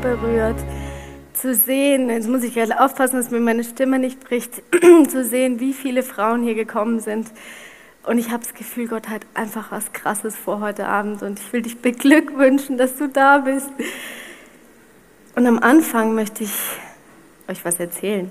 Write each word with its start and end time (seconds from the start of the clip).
berührt 0.00 0.58
zu 1.32 1.54
sehen, 1.54 2.10
jetzt 2.10 2.28
muss 2.28 2.42
ich 2.42 2.54
gerade 2.54 2.80
aufpassen, 2.80 3.16
dass 3.16 3.30
mir 3.30 3.40
meine 3.40 3.64
Stimme 3.64 3.98
nicht 3.98 4.20
bricht, 4.20 4.62
zu 5.08 5.24
sehen, 5.24 5.60
wie 5.60 5.72
viele 5.72 6.02
Frauen 6.02 6.42
hier 6.42 6.54
gekommen 6.54 7.00
sind. 7.00 7.30
Und 8.04 8.18
ich 8.18 8.30
habe 8.30 8.42
das 8.42 8.54
Gefühl, 8.54 8.88
Gott 8.88 9.08
hat 9.08 9.22
einfach 9.34 9.70
was 9.70 9.92
Krasses 9.92 10.36
vor 10.36 10.60
heute 10.60 10.86
Abend 10.86 11.22
und 11.22 11.38
ich 11.38 11.52
will 11.52 11.62
dich 11.62 11.78
beglückwünschen, 11.78 12.78
dass 12.78 12.96
du 12.96 13.08
da 13.08 13.38
bist. 13.38 13.70
Und 15.36 15.46
am 15.46 15.58
Anfang 15.58 16.14
möchte 16.14 16.44
ich 16.44 16.54
euch 17.48 17.64
was 17.64 17.78
erzählen. 17.78 18.30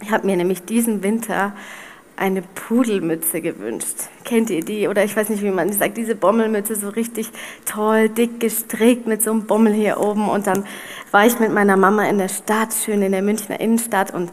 Ich 0.00 0.10
habe 0.10 0.26
mir 0.26 0.36
nämlich 0.36 0.62
diesen 0.62 1.02
Winter 1.02 1.54
eine 2.16 2.42
Pudelmütze 2.42 3.40
gewünscht. 3.40 4.08
Kennt 4.24 4.50
ihr 4.50 4.64
die? 4.64 4.88
Oder 4.88 5.04
ich 5.04 5.16
weiß 5.16 5.28
nicht, 5.28 5.42
wie 5.42 5.50
man 5.50 5.72
sagt, 5.72 5.96
diese 5.96 6.14
Bommelmütze 6.14 6.76
so 6.76 6.88
richtig 6.88 7.30
toll, 7.64 8.08
dick 8.08 8.40
gestrickt 8.40 9.06
mit 9.06 9.22
so 9.22 9.32
einem 9.32 9.46
Bommel 9.46 9.72
hier 9.72 9.98
oben. 9.98 10.28
Und 10.28 10.46
dann 10.46 10.64
war 11.10 11.26
ich 11.26 11.38
mit 11.40 11.52
meiner 11.52 11.76
Mama 11.76 12.04
in 12.08 12.18
der 12.18 12.28
Stadt, 12.28 12.72
schön 12.72 13.02
in 13.02 13.12
der 13.12 13.22
Münchner 13.22 13.60
Innenstadt 13.60 14.14
und 14.14 14.30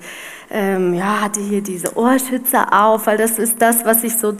ähm, 0.49 0.93
ja, 0.93 1.21
hatte 1.21 1.39
hier 1.39 1.61
diese 1.61 1.97
Ohrschützer 1.97 2.67
auf, 2.71 3.07
weil 3.07 3.17
das 3.17 3.39
ist 3.39 3.61
das, 3.61 3.85
was 3.85 4.03
ich 4.03 4.17
so 4.17 4.35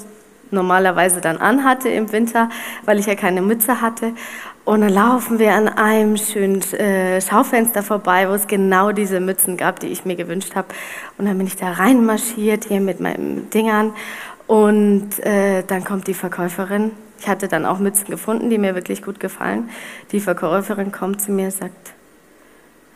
normalerweise 0.51 1.21
dann 1.21 1.37
anhatte 1.37 1.89
im 1.89 2.11
Winter, 2.11 2.49
weil 2.85 2.99
ich 2.99 3.05
ja 3.05 3.15
keine 3.15 3.41
Mütze 3.41 3.81
hatte. 3.81 4.13
Und 4.71 4.79
dann 4.79 4.93
laufen 4.93 5.37
wir 5.37 5.53
an 5.53 5.67
einem 5.67 6.15
schönen 6.15 6.61
äh, 6.71 7.19
Schaufenster 7.19 7.83
vorbei, 7.83 8.29
wo 8.29 8.33
es 8.35 8.47
genau 8.47 8.93
diese 8.93 9.19
Mützen 9.19 9.57
gab, 9.57 9.81
die 9.81 9.87
ich 9.87 10.05
mir 10.05 10.15
gewünscht 10.15 10.55
habe. 10.55 10.69
Und 11.17 11.25
dann 11.25 11.37
bin 11.37 11.45
ich 11.45 11.57
da 11.57 11.73
reinmarschiert 11.73 12.63
hier 12.69 12.79
mit 12.79 13.01
meinen 13.01 13.49
Dingern. 13.49 13.93
Und 14.47 15.19
äh, 15.25 15.63
dann 15.67 15.83
kommt 15.83 16.07
die 16.07 16.13
Verkäuferin. 16.13 16.91
Ich 17.19 17.27
hatte 17.27 17.49
dann 17.49 17.65
auch 17.65 17.79
Mützen 17.79 18.05
gefunden, 18.05 18.49
die 18.49 18.57
mir 18.57 18.73
wirklich 18.73 19.03
gut 19.03 19.19
gefallen. 19.19 19.69
Die 20.13 20.21
Verkäuferin 20.21 20.93
kommt 20.93 21.21
zu 21.21 21.33
mir 21.33 21.47
und 21.47 21.53
sagt, 21.53 21.91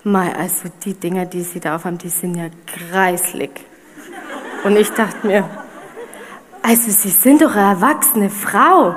Mai, 0.06 0.34
also 0.34 0.70
die 0.86 0.94
Dinger, 0.94 1.26
die 1.26 1.42
Sie 1.42 1.60
da 1.60 1.76
aufhaben, 1.76 1.98
die 1.98 2.08
sind 2.08 2.38
ja 2.38 2.46
kreislig. 2.68 3.52
Und 4.64 4.78
ich 4.78 4.92
dachte 4.92 5.28
mir, 5.28 5.44
also 6.62 6.90
Sie 6.90 7.10
sind 7.10 7.42
doch 7.42 7.54
eine 7.54 7.72
erwachsene 7.72 8.30
Frau 8.30 8.96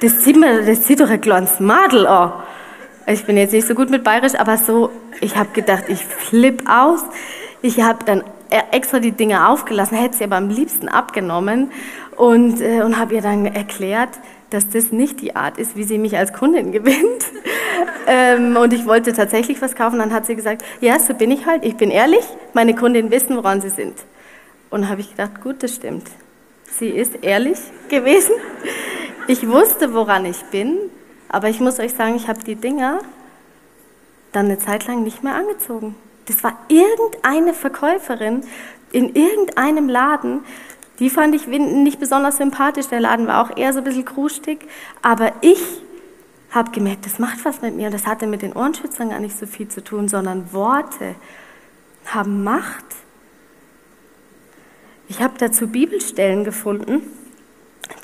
das 0.00 0.24
sieht, 0.24 0.36
man, 0.36 0.66
das 0.66 0.86
sieht 0.86 1.00
doch 1.00 1.10
ein 1.10 1.20
kleines 1.20 1.60
Madel 1.60 2.06
an. 2.06 2.32
Ich 3.06 3.24
bin 3.24 3.36
jetzt 3.36 3.52
nicht 3.52 3.66
so 3.66 3.74
gut 3.74 3.90
mit 3.90 4.04
Bayerisch, 4.04 4.34
aber 4.34 4.56
so, 4.56 4.90
ich 5.20 5.36
habe 5.36 5.50
gedacht, 5.52 5.84
ich 5.88 6.04
flipp 6.04 6.68
aus. 6.68 7.00
Ich 7.62 7.80
habe 7.80 8.04
dann 8.04 8.24
extra 8.72 8.98
die 8.98 9.12
Dinge 9.12 9.48
aufgelassen, 9.48 9.96
hätte 9.96 10.16
sie 10.16 10.24
aber 10.24 10.36
am 10.36 10.48
liebsten 10.48 10.88
abgenommen 10.88 11.70
und, 12.16 12.60
äh, 12.60 12.82
und 12.82 12.98
habe 12.98 13.14
ihr 13.14 13.22
dann 13.22 13.46
erklärt, 13.46 14.10
dass 14.50 14.68
das 14.68 14.90
nicht 14.90 15.20
die 15.20 15.36
Art 15.36 15.58
ist, 15.58 15.76
wie 15.76 15.84
sie 15.84 15.98
mich 15.98 16.16
als 16.16 16.32
Kundin 16.32 16.72
gewinnt. 16.72 17.24
ähm, 18.06 18.56
und 18.56 18.72
ich 18.72 18.86
wollte 18.86 19.12
tatsächlich 19.12 19.62
was 19.62 19.74
kaufen. 19.74 19.98
Dann 19.98 20.12
hat 20.12 20.26
sie 20.26 20.36
gesagt, 20.36 20.64
ja, 20.80 20.98
so 20.98 21.14
bin 21.14 21.30
ich 21.30 21.46
halt. 21.46 21.64
Ich 21.64 21.76
bin 21.76 21.90
ehrlich. 21.90 22.24
Meine 22.52 22.74
Kundinnen 22.74 23.10
wissen, 23.10 23.36
woran 23.36 23.60
sie 23.60 23.70
sind. 23.70 23.94
Und 24.70 24.88
habe 24.88 25.00
ich 25.00 25.10
gedacht, 25.10 25.40
gut, 25.42 25.62
das 25.62 25.74
stimmt. 25.74 26.08
Sie 26.64 26.88
ist 26.88 27.22
ehrlich 27.22 27.58
gewesen. 27.88 28.32
Ich 29.26 29.48
wusste, 29.48 29.94
woran 29.94 30.24
ich 30.24 30.42
bin, 30.50 30.78
aber 31.28 31.48
ich 31.48 31.60
muss 31.60 31.78
euch 31.78 31.94
sagen, 31.94 32.16
ich 32.16 32.28
habe 32.28 32.42
die 32.42 32.56
Dinger 32.56 33.00
dann 34.32 34.46
eine 34.46 34.58
Zeit 34.58 34.86
lang 34.86 35.02
nicht 35.02 35.22
mehr 35.22 35.34
angezogen. 35.34 35.94
Das 36.26 36.42
war 36.44 36.58
irgendeine 36.68 37.54
Verkäuferin 37.54 38.42
in 38.92 39.14
irgendeinem 39.14 39.88
Laden, 39.88 40.40
die 41.00 41.08
fand 41.08 41.34
ich 41.34 41.46
nicht 41.46 41.98
besonders 41.98 42.36
sympathisch. 42.36 42.88
Der 42.88 43.00
Laden 43.00 43.26
war 43.26 43.42
auch 43.42 43.56
eher 43.56 43.72
so 43.72 43.78
ein 43.78 43.84
bisschen 43.84 44.04
krustig, 44.04 44.66
aber 45.00 45.32
ich 45.40 45.62
habe 46.50 46.72
gemerkt, 46.72 47.06
das 47.06 47.18
macht 47.18 47.42
was 47.44 47.62
mit 47.62 47.74
mir. 47.74 47.86
Und 47.86 47.94
das 47.94 48.06
hatte 48.06 48.26
mit 48.26 48.42
den 48.42 48.52
Ohrenschützern 48.52 49.08
gar 49.08 49.18
nicht 49.18 49.38
so 49.38 49.46
viel 49.46 49.68
zu 49.68 49.82
tun, 49.82 50.08
sondern 50.08 50.52
Worte 50.52 51.14
haben 52.04 52.44
Macht. 52.44 52.84
Ich 55.08 55.22
habe 55.22 55.34
dazu 55.38 55.68
Bibelstellen 55.68 56.44
gefunden 56.44 57.02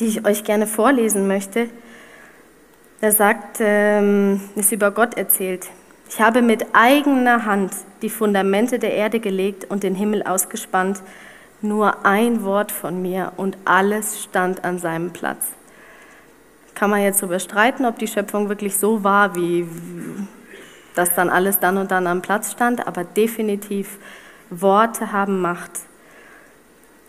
die 0.00 0.06
ich 0.06 0.26
euch 0.26 0.44
gerne 0.44 0.66
vorlesen 0.66 1.26
möchte. 1.26 1.68
Da 3.00 3.10
sagt, 3.10 3.58
ähm, 3.60 4.40
ist 4.54 4.72
über 4.72 4.90
Gott 4.90 5.16
erzählt. 5.16 5.68
Ich 6.08 6.20
habe 6.20 6.40
mit 6.40 6.66
eigener 6.72 7.44
Hand 7.44 7.72
die 8.02 8.10
Fundamente 8.10 8.78
der 8.78 8.94
Erde 8.94 9.20
gelegt 9.20 9.64
und 9.68 9.82
den 9.82 9.94
Himmel 9.94 10.22
ausgespannt. 10.22 11.02
Nur 11.62 12.04
ein 12.04 12.44
Wort 12.44 12.70
von 12.70 13.02
mir 13.02 13.32
und 13.36 13.56
alles 13.64 14.22
stand 14.22 14.64
an 14.64 14.78
seinem 14.78 15.12
Platz. 15.12 15.46
Kann 16.74 16.90
man 16.90 17.02
jetzt 17.02 17.22
darüber 17.22 17.38
streiten, 17.38 17.86
ob 17.86 17.98
die 17.98 18.06
Schöpfung 18.06 18.48
wirklich 18.48 18.76
so 18.76 19.02
war, 19.02 19.34
wie 19.34 19.66
dass 20.96 21.14
dann 21.14 21.28
alles 21.28 21.60
dann 21.60 21.76
und 21.76 21.90
dann 21.90 22.06
am 22.06 22.22
Platz 22.22 22.52
stand, 22.52 22.86
aber 22.86 23.04
definitiv 23.04 23.98
Worte 24.50 25.12
haben 25.12 25.40
Macht. 25.40 25.72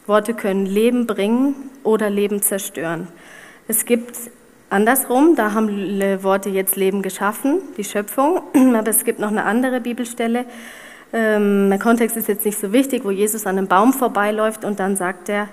Worte 0.07 0.33
können 0.33 0.65
Leben 0.65 1.05
bringen 1.05 1.69
oder 1.83 2.09
Leben 2.09 2.41
zerstören. 2.41 3.09
Es 3.67 3.85
gibt 3.85 4.17
andersrum, 4.69 5.35
da 5.35 5.53
haben 5.53 5.69
Worte 6.23 6.49
jetzt 6.49 6.77
Leben 6.77 7.01
geschaffen, 7.01 7.59
die 7.75 7.83
Schöpfung, 7.83 8.41
aber 8.75 8.89
es 8.89 9.03
gibt 9.03 9.19
noch 9.19 9.29
eine 9.29 9.43
andere 9.43 9.81
Bibelstelle. 9.81 10.45
Ähm, 11.11 11.69
der 11.69 11.79
Kontext 11.79 12.15
ist 12.15 12.29
jetzt 12.29 12.45
nicht 12.45 12.57
so 12.57 12.71
wichtig, 12.71 13.03
wo 13.03 13.11
Jesus 13.11 13.45
an 13.45 13.57
einem 13.57 13.67
Baum 13.67 13.91
vorbeiläuft 13.91 14.63
und 14.63 14.79
dann 14.79 14.95
sagt 14.95 15.27
er, 15.27 15.49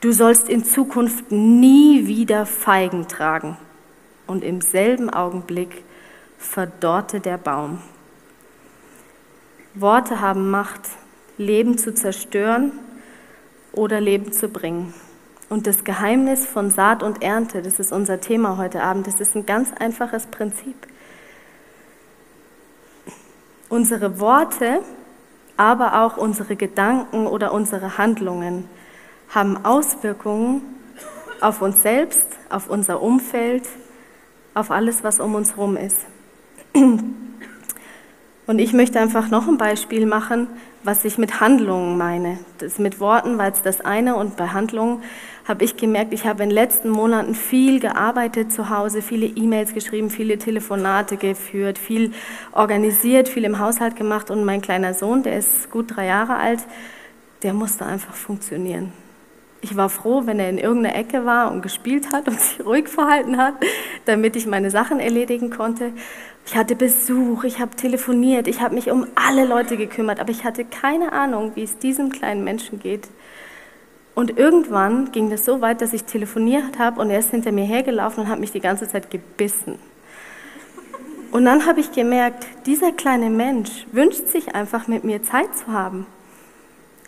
du 0.00 0.12
sollst 0.12 0.48
in 0.50 0.64
Zukunft 0.64 1.32
nie 1.32 2.06
wieder 2.06 2.44
Feigen 2.44 3.08
tragen. 3.08 3.56
Und 4.26 4.44
im 4.44 4.60
selben 4.60 5.08
Augenblick 5.08 5.84
verdorrte 6.38 7.20
der 7.20 7.38
Baum. 7.38 7.78
Worte 9.74 10.20
haben 10.20 10.50
Macht, 10.50 10.82
Leben 11.38 11.78
zu 11.78 11.94
zerstören 11.94 12.72
oder 13.76 14.00
Leben 14.00 14.32
zu 14.32 14.48
bringen. 14.48 14.92
Und 15.48 15.68
das 15.68 15.84
Geheimnis 15.84 16.44
von 16.44 16.70
Saat 16.70 17.04
und 17.04 17.22
Ernte, 17.22 17.62
das 17.62 17.78
ist 17.78 17.92
unser 17.92 18.20
Thema 18.20 18.56
heute 18.56 18.82
Abend, 18.82 19.06
das 19.06 19.20
ist 19.20 19.36
ein 19.36 19.46
ganz 19.46 19.72
einfaches 19.78 20.26
Prinzip. 20.26 20.74
Unsere 23.68 24.18
Worte, 24.18 24.80
aber 25.56 26.02
auch 26.02 26.16
unsere 26.16 26.56
Gedanken 26.56 27.28
oder 27.28 27.52
unsere 27.52 27.96
Handlungen 27.96 28.68
haben 29.28 29.64
Auswirkungen 29.64 30.62
auf 31.40 31.62
uns 31.62 31.82
selbst, 31.82 32.26
auf 32.48 32.68
unser 32.68 33.00
Umfeld, 33.00 33.68
auf 34.54 34.70
alles, 34.70 35.04
was 35.04 35.20
um 35.20 35.34
uns 35.34 35.56
herum 35.56 35.76
ist. 35.76 35.98
Und 38.46 38.60
ich 38.60 38.72
möchte 38.72 39.00
einfach 39.00 39.28
noch 39.28 39.48
ein 39.48 39.58
Beispiel 39.58 40.06
machen, 40.06 40.46
was 40.84 41.04
ich 41.04 41.18
mit 41.18 41.40
Handlungen 41.40 41.98
meine. 41.98 42.38
Das 42.58 42.78
mit 42.78 43.00
Worten 43.00 43.38
war 43.38 43.48
jetzt 43.48 43.66
das 43.66 43.80
eine 43.80 44.14
und 44.14 44.36
bei 44.36 44.48
Handlungen 44.48 45.02
habe 45.46 45.64
ich 45.64 45.76
gemerkt, 45.76 46.12
ich 46.12 46.26
habe 46.26 46.44
in 46.44 46.50
den 46.50 46.54
letzten 46.54 46.88
Monaten 46.88 47.34
viel 47.34 47.80
gearbeitet 47.80 48.52
zu 48.52 48.70
Hause, 48.70 49.02
viele 49.02 49.26
E-Mails 49.26 49.74
geschrieben, 49.74 50.10
viele 50.10 50.38
Telefonate 50.38 51.16
geführt, 51.16 51.78
viel 51.78 52.12
organisiert, 52.52 53.28
viel 53.28 53.44
im 53.44 53.58
Haushalt 53.58 53.96
gemacht 53.96 54.30
und 54.30 54.44
mein 54.44 54.60
kleiner 54.60 54.94
Sohn, 54.94 55.24
der 55.24 55.38
ist 55.38 55.70
gut 55.70 55.96
drei 55.96 56.06
Jahre 56.06 56.36
alt, 56.36 56.60
der 57.42 57.52
musste 57.52 57.84
einfach 57.84 58.14
funktionieren. 58.14 58.92
Ich 59.60 59.76
war 59.76 59.88
froh, 59.88 60.22
wenn 60.26 60.38
er 60.38 60.50
in 60.50 60.58
irgendeiner 60.58 60.94
Ecke 60.94 61.24
war 61.24 61.50
und 61.50 61.62
gespielt 61.62 62.12
hat 62.12 62.28
und 62.28 62.40
sich 62.40 62.60
ruhig 62.64 62.88
verhalten 62.88 63.38
hat, 63.38 63.54
damit 64.04 64.36
ich 64.36 64.46
meine 64.46 64.70
Sachen 64.70 65.00
erledigen 65.00 65.50
konnte. 65.50 65.92
Ich 66.46 66.54
hatte 66.54 66.76
Besuch, 66.76 67.42
ich 67.42 67.58
habe 67.58 67.74
telefoniert, 67.74 68.46
ich 68.46 68.60
habe 68.60 68.76
mich 68.76 68.90
um 68.92 69.08
alle 69.16 69.44
Leute 69.44 69.76
gekümmert, 69.76 70.20
aber 70.20 70.30
ich 70.30 70.44
hatte 70.44 70.64
keine 70.64 71.12
Ahnung, 71.12 71.52
wie 71.56 71.64
es 71.64 71.78
diesem 71.78 72.12
kleinen 72.12 72.44
Menschen 72.44 72.78
geht. 72.78 73.08
Und 74.14 74.38
irgendwann 74.38 75.10
ging 75.10 75.28
das 75.28 75.44
so 75.44 75.60
weit, 75.60 75.80
dass 75.80 75.92
ich 75.92 76.04
telefoniert 76.04 76.78
habe 76.78 77.00
und 77.00 77.10
er 77.10 77.18
ist 77.18 77.32
hinter 77.32 77.50
mir 77.50 77.64
hergelaufen 77.64 78.24
und 78.24 78.30
hat 78.30 78.38
mich 78.38 78.52
die 78.52 78.60
ganze 78.60 78.86
Zeit 78.86 79.10
gebissen. 79.10 79.76
Und 81.32 81.44
dann 81.44 81.66
habe 81.66 81.80
ich 81.80 81.90
gemerkt, 81.90 82.46
dieser 82.64 82.92
kleine 82.92 83.28
Mensch 83.28 83.84
wünscht 83.90 84.28
sich 84.28 84.54
einfach 84.54 84.86
mit 84.86 85.02
mir 85.02 85.24
Zeit 85.24 85.54
zu 85.56 85.66
haben. 85.66 86.06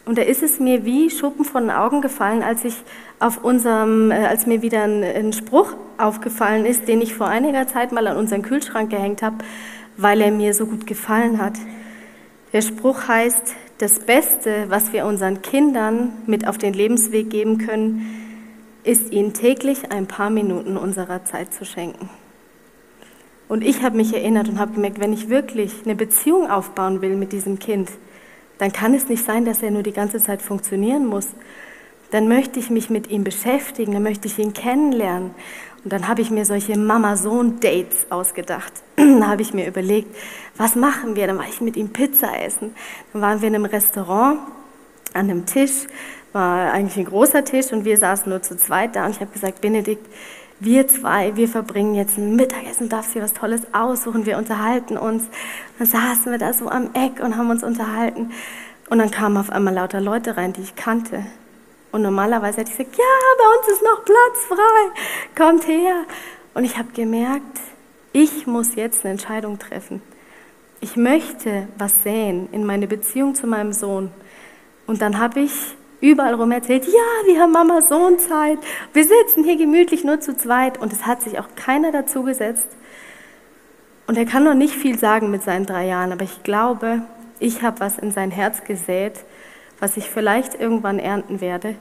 Und 0.08 0.16
da 0.16 0.22
ist 0.22 0.42
es 0.42 0.58
mir 0.58 0.86
wie 0.86 1.10
Schuppen 1.10 1.44
von 1.44 1.64
den 1.64 1.70
Augen 1.70 2.00
gefallen, 2.00 2.42
als 2.42 2.64
ich 2.64 2.74
auf 3.18 3.44
unserem, 3.44 4.10
äh, 4.10 4.14
als 4.14 4.46
mir 4.46 4.62
wieder 4.62 4.84
ein, 4.84 5.04
ein 5.04 5.34
Spruch 5.34 5.74
aufgefallen 5.98 6.64
ist, 6.64 6.88
den 6.88 7.02
ich 7.02 7.12
vor 7.12 7.26
einiger 7.26 7.68
Zeit 7.68 7.92
mal 7.92 8.06
an 8.06 8.16
unseren 8.16 8.40
Kühlschrank 8.40 8.88
gehängt 8.88 9.20
habe, 9.20 9.36
weil 9.98 10.22
er 10.22 10.30
mir 10.30 10.54
so 10.54 10.64
gut 10.64 10.86
gefallen 10.86 11.42
hat. 11.42 11.58
Der 12.54 12.62
Spruch 12.62 13.06
heißt, 13.06 13.54
das 13.76 14.00
Beste, 14.00 14.64
was 14.70 14.94
wir 14.94 15.04
unseren 15.04 15.42
Kindern 15.42 16.12
mit 16.24 16.48
auf 16.48 16.56
den 16.56 16.72
Lebensweg 16.72 17.28
geben 17.28 17.58
können, 17.58 18.06
ist 18.84 19.12
ihnen 19.12 19.34
täglich 19.34 19.92
ein 19.92 20.06
paar 20.06 20.30
Minuten 20.30 20.78
unserer 20.78 21.26
Zeit 21.26 21.52
zu 21.52 21.66
schenken. 21.66 22.08
Und 23.46 23.62
ich 23.62 23.82
habe 23.82 23.98
mich 23.98 24.14
erinnert 24.14 24.48
und 24.48 24.58
habe 24.58 24.72
gemerkt, 24.72 25.00
wenn 25.00 25.12
ich 25.12 25.28
wirklich 25.28 25.82
eine 25.84 25.94
Beziehung 25.94 26.50
aufbauen 26.50 27.02
will 27.02 27.14
mit 27.14 27.32
diesem 27.32 27.58
Kind, 27.58 27.90
dann 28.58 28.72
kann 28.72 28.94
es 28.94 29.08
nicht 29.08 29.24
sein, 29.24 29.44
dass 29.44 29.62
er 29.62 29.70
nur 29.70 29.82
die 29.82 29.92
ganze 29.92 30.22
Zeit 30.22 30.42
funktionieren 30.42 31.06
muss. 31.06 31.28
Dann 32.10 32.28
möchte 32.28 32.58
ich 32.58 32.70
mich 32.70 32.90
mit 32.90 33.10
ihm 33.10 33.24
beschäftigen, 33.24 33.92
dann 33.92 34.02
möchte 34.02 34.28
ich 34.28 34.38
ihn 34.38 34.52
kennenlernen. 34.52 35.30
Und 35.84 35.92
dann 35.92 36.08
habe 36.08 36.22
ich 36.22 36.30
mir 36.30 36.44
solche 36.44 36.76
Mama-Sohn-Dates 36.76 38.06
ausgedacht. 38.10 38.72
da 38.96 39.28
habe 39.28 39.42
ich 39.42 39.54
mir 39.54 39.66
überlegt, 39.66 40.14
was 40.56 40.74
machen 40.74 41.16
wir? 41.16 41.26
Dann 41.26 41.38
war 41.38 41.48
ich 41.48 41.60
mit 41.60 41.76
ihm 41.76 41.90
Pizza 41.90 42.40
essen. 42.40 42.74
Dann 43.12 43.22
waren 43.22 43.40
wir 43.40 43.48
in 43.48 43.54
einem 43.54 43.64
Restaurant 43.66 44.40
an 45.14 45.30
einem 45.30 45.46
Tisch, 45.46 45.86
war 46.32 46.72
eigentlich 46.72 46.98
ein 46.98 47.04
großer 47.06 47.44
Tisch 47.44 47.72
und 47.72 47.84
wir 47.84 47.96
saßen 47.96 48.28
nur 48.28 48.42
zu 48.42 48.56
zweit 48.56 48.96
da 48.96 49.06
und 49.06 49.12
ich 49.12 49.20
habe 49.20 49.30
gesagt, 49.30 49.60
Benedikt, 49.60 50.06
wir 50.60 50.88
zwei, 50.88 51.36
wir 51.36 51.48
verbringen 51.48 51.94
jetzt 51.94 52.18
ein 52.18 52.34
Mittagessen, 52.34 52.88
darfst 52.88 53.14
dir 53.14 53.22
was 53.22 53.32
Tolles 53.32 53.62
aussuchen, 53.72 54.26
wir 54.26 54.38
unterhalten 54.38 54.96
uns. 54.96 55.24
Dann 55.78 55.86
saßen 55.86 56.32
wir 56.32 56.38
da 56.38 56.52
so 56.52 56.68
am 56.68 56.90
Eck 56.94 57.20
und 57.22 57.36
haben 57.36 57.50
uns 57.50 57.62
unterhalten 57.62 58.32
und 58.90 58.98
dann 58.98 59.10
kamen 59.10 59.36
auf 59.36 59.50
einmal 59.50 59.74
lauter 59.74 60.00
Leute 60.00 60.36
rein, 60.36 60.52
die 60.52 60.62
ich 60.62 60.74
kannte. 60.74 61.24
Und 61.92 62.02
normalerweise 62.02 62.60
hätte 62.60 62.70
ich 62.70 62.78
gesagt, 62.78 62.96
ja, 62.96 63.04
bei 63.38 63.58
uns 63.58 63.68
ist 63.68 63.82
noch 63.82 64.04
Platz 64.04 64.46
frei, 64.48 65.36
kommt 65.36 65.66
her. 65.66 66.04
Und 66.54 66.64
ich 66.64 66.76
habe 66.76 66.92
gemerkt, 66.92 67.60
ich 68.12 68.46
muss 68.46 68.74
jetzt 68.74 69.04
eine 69.04 69.12
Entscheidung 69.12 69.58
treffen. 69.58 70.02
Ich 70.80 70.96
möchte 70.96 71.68
was 71.76 72.02
sehen 72.02 72.48
in 72.52 72.64
meine 72.64 72.86
Beziehung 72.86 73.34
zu 73.34 73.46
meinem 73.46 73.72
Sohn. 73.72 74.10
Und 74.86 75.02
dann 75.02 75.18
habe 75.18 75.40
ich 75.40 75.52
überall 76.00 76.34
rum 76.34 76.52
erzählt, 76.52 76.86
ja, 76.86 77.26
wir 77.26 77.40
haben 77.40 77.52
Mama 77.52 77.80
Sohn 77.80 78.18
Zeit. 78.18 78.58
Wir 78.92 79.04
sitzen 79.04 79.44
hier 79.44 79.56
gemütlich 79.56 80.04
nur 80.04 80.20
zu 80.20 80.36
zweit. 80.36 80.78
Und 80.78 80.92
es 80.92 81.06
hat 81.06 81.22
sich 81.22 81.38
auch 81.38 81.48
keiner 81.56 81.92
dazu 81.92 82.22
gesetzt. 82.22 82.68
Und 84.06 84.16
er 84.16 84.24
kann 84.24 84.44
noch 84.44 84.54
nicht 84.54 84.74
viel 84.74 84.98
sagen 84.98 85.30
mit 85.30 85.42
seinen 85.42 85.66
drei 85.66 85.86
Jahren, 85.86 86.12
aber 86.12 86.24
ich 86.24 86.42
glaube, 86.42 87.02
ich 87.40 87.62
habe 87.62 87.80
was 87.80 87.98
in 87.98 88.10
sein 88.10 88.30
Herz 88.30 88.64
gesät, 88.64 89.24
was 89.80 89.96
ich 89.98 90.08
vielleicht 90.08 90.58
irgendwann 90.58 90.98
ernten 90.98 91.40
werde. 91.40 91.74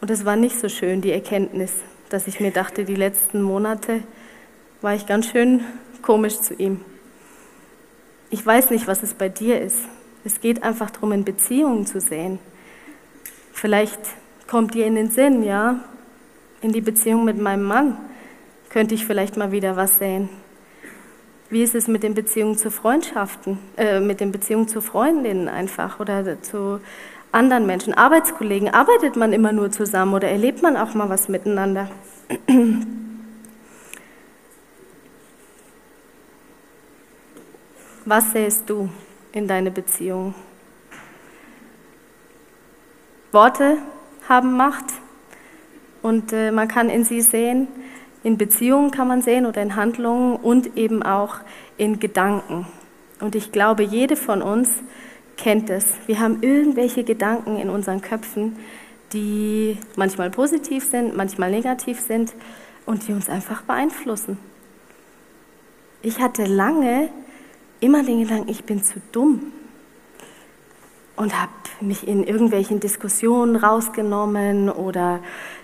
Und 0.00 0.10
es 0.10 0.26
war 0.26 0.36
nicht 0.36 0.60
so 0.60 0.68
schön, 0.68 1.00
die 1.00 1.12
Erkenntnis, 1.12 1.72
dass 2.10 2.26
ich 2.26 2.38
mir 2.38 2.50
dachte, 2.50 2.84
die 2.84 2.94
letzten 2.94 3.40
Monate 3.40 4.02
war 4.82 4.94
ich 4.94 5.06
ganz 5.06 5.30
schön 5.30 5.64
komisch 6.02 6.38
zu 6.40 6.54
ihm. 6.54 6.82
Ich 8.28 8.44
weiß 8.44 8.70
nicht, 8.70 8.86
was 8.86 9.02
es 9.02 9.14
bei 9.14 9.28
dir 9.28 9.60
ist. 9.60 9.78
Es 10.24 10.40
geht 10.40 10.62
einfach 10.62 10.90
darum, 10.90 11.12
in 11.12 11.24
Beziehungen 11.24 11.86
zu 11.86 12.00
sehen. 12.00 12.38
Vielleicht 13.56 13.98
kommt 14.46 14.74
dir 14.74 14.84
in 14.84 14.96
den 14.96 15.08
Sinn, 15.08 15.42
ja, 15.42 15.80
in 16.60 16.72
die 16.72 16.82
Beziehung 16.82 17.24
mit 17.24 17.40
meinem 17.40 17.62
Mann 17.62 17.96
könnte 18.68 18.94
ich 18.94 19.06
vielleicht 19.06 19.38
mal 19.38 19.50
wieder 19.50 19.76
was 19.76 19.98
sehen. 19.98 20.28
Wie 21.48 21.62
ist 21.62 21.74
es 21.74 21.88
mit 21.88 22.02
den 22.02 22.12
Beziehungen 22.12 22.58
zu 22.58 22.70
Freundschaften, 22.70 23.58
äh, 23.78 23.98
mit 23.98 24.20
den 24.20 24.30
Beziehungen 24.30 24.68
zu 24.68 24.82
Freundinnen 24.82 25.48
einfach 25.48 26.00
oder 26.00 26.42
zu 26.42 26.80
anderen 27.32 27.64
Menschen, 27.64 27.94
Arbeitskollegen? 27.94 28.74
Arbeitet 28.74 29.16
man 29.16 29.32
immer 29.32 29.52
nur 29.52 29.70
zusammen 29.70 30.12
oder 30.12 30.28
erlebt 30.28 30.60
man 30.60 30.76
auch 30.76 30.92
mal 30.92 31.08
was 31.08 31.30
miteinander? 31.30 31.88
Was 38.04 38.32
sähst 38.32 38.68
du 38.68 38.90
in 39.32 39.48
deine 39.48 39.70
Beziehung? 39.70 40.34
Worte 43.36 43.76
haben 44.26 44.56
Macht 44.56 44.86
und 46.00 46.32
äh, 46.32 46.50
man 46.50 46.68
kann 46.68 46.88
in 46.88 47.04
sie 47.04 47.20
sehen, 47.20 47.68
in 48.22 48.38
Beziehungen 48.38 48.90
kann 48.90 49.08
man 49.08 49.20
sehen 49.20 49.44
oder 49.44 49.60
in 49.60 49.76
Handlungen 49.76 50.36
und 50.36 50.78
eben 50.78 51.02
auch 51.02 51.40
in 51.76 52.00
Gedanken. 52.00 52.66
Und 53.20 53.34
ich 53.34 53.52
glaube, 53.52 53.82
jede 53.82 54.16
von 54.16 54.40
uns 54.40 54.70
kennt 55.36 55.68
es. 55.68 55.96
Wir 56.06 56.18
haben 56.18 56.38
irgendwelche 56.40 57.04
Gedanken 57.04 57.58
in 57.58 57.68
unseren 57.68 58.00
Köpfen, 58.00 58.56
die 59.12 59.76
manchmal 59.96 60.30
positiv 60.30 60.84
sind, 60.84 61.14
manchmal 61.14 61.50
negativ 61.50 62.00
sind 62.00 62.32
und 62.86 63.06
die 63.06 63.12
uns 63.12 63.28
einfach 63.28 63.60
beeinflussen. 63.60 64.38
Ich 66.00 66.20
hatte 66.20 66.46
lange 66.46 67.10
immer 67.80 68.02
den 68.02 68.20
Gedanken, 68.20 68.48
ich 68.48 68.64
bin 68.64 68.82
zu 68.82 68.94
dumm 69.12 69.52
und 71.16 71.40
habe 71.40 71.52
mich 71.80 72.06
in 72.06 72.24
irgendwelchen 72.24 72.80
Diskussionen 72.80 73.56
rausgenommen 73.56 74.70
oder 74.70 75.20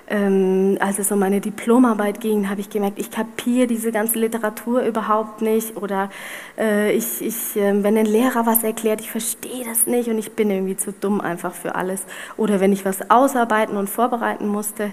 ähm, 0.08 0.76
als 0.80 0.98
es 0.98 1.10
um 1.10 1.18
meine 1.18 1.40
Diplomarbeit 1.40 2.20
ging, 2.20 2.50
habe 2.50 2.60
ich 2.60 2.68
gemerkt, 2.68 2.98
ich 2.98 3.10
kapiere 3.10 3.66
diese 3.66 3.92
ganze 3.92 4.18
Literatur 4.18 4.82
überhaupt 4.82 5.40
nicht 5.40 5.76
oder 5.76 6.10
äh, 6.58 6.92
ich, 6.92 7.22
ich, 7.22 7.56
äh, 7.56 7.82
wenn 7.82 7.96
ein 7.96 8.06
Lehrer 8.06 8.44
was 8.44 8.62
erklärt, 8.62 9.00
ich 9.00 9.10
verstehe 9.10 9.64
das 9.64 9.86
nicht 9.86 10.08
und 10.08 10.18
ich 10.18 10.32
bin 10.32 10.50
irgendwie 10.50 10.76
zu 10.76 10.92
dumm 10.92 11.20
einfach 11.20 11.54
für 11.54 11.76
alles. 11.76 12.04
Oder 12.36 12.60
wenn 12.60 12.72
ich 12.72 12.84
was 12.84 13.10
ausarbeiten 13.10 13.76
und 13.76 13.88
vorbereiten 13.88 14.48
musste. 14.48 14.90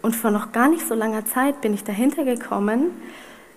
Und 0.00 0.14
vor 0.14 0.30
noch 0.30 0.52
gar 0.52 0.68
nicht 0.68 0.86
so 0.86 0.94
langer 0.94 1.24
Zeit 1.24 1.60
bin 1.60 1.74
ich 1.74 1.82
dahinter 1.82 2.24
gekommen, 2.24 2.90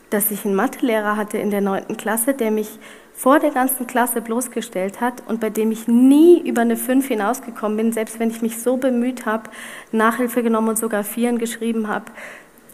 dass 0.09 0.31
ich 0.31 0.45
einen 0.45 0.55
Mathelehrer 0.55 1.17
hatte 1.17 1.37
in 1.37 1.51
der 1.51 1.61
neunten 1.61 1.97
Klasse, 1.97 2.33
der 2.33 2.51
mich 2.51 2.79
vor 3.17 3.39
der 3.39 3.49
ganzen 3.49 3.87
Klasse 3.87 4.21
bloßgestellt 4.21 5.01
hat 5.01 5.23
und 5.27 5.39
bei 5.39 5.49
dem 5.49 5.71
ich 5.71 5.87
nie 5.87 6.39
über 6.47 6.61
eine 6.61 6.77
5 6.77 7.07
hinausgekommen 7.07 7.75
bin, 7.75 7.91
selbst 7.91 8.19
wenn 8.19 8.29
ich 8.29 8.43
mich 8.43 8.61
so 8.61 8.77
bemüht 8.77 9.25
habe, 9.25 9.49
Nachhilfe 9.91 10.43
genommen 10.43 10.69
und 10.69 10.77
sogar 10.77 11.03
Vieren 11.03 11.39
geschrieben 11.39 11.87
habe. 11.87 12.05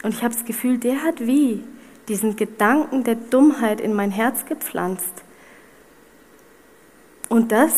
Und 0.02 0.12
ich 0.12 0.22
habe 0.22 0.34
das 0.34 0.44
Gefühl, 0.44 0.76
der 0.76 1.02
hat 1.02 1.26
wie 1.26 1.64
diesen 2.08 2.36
Gedanken 2.36 3.04
der 3.04 3.14
Dummheit 3.14 3.80
in 3.80 3.94
mein 3.94 4.10
Herz 4.10 4.44
gepflanzt. 4.44 5.24
Und 7.30 7.50
das 7.50 7.74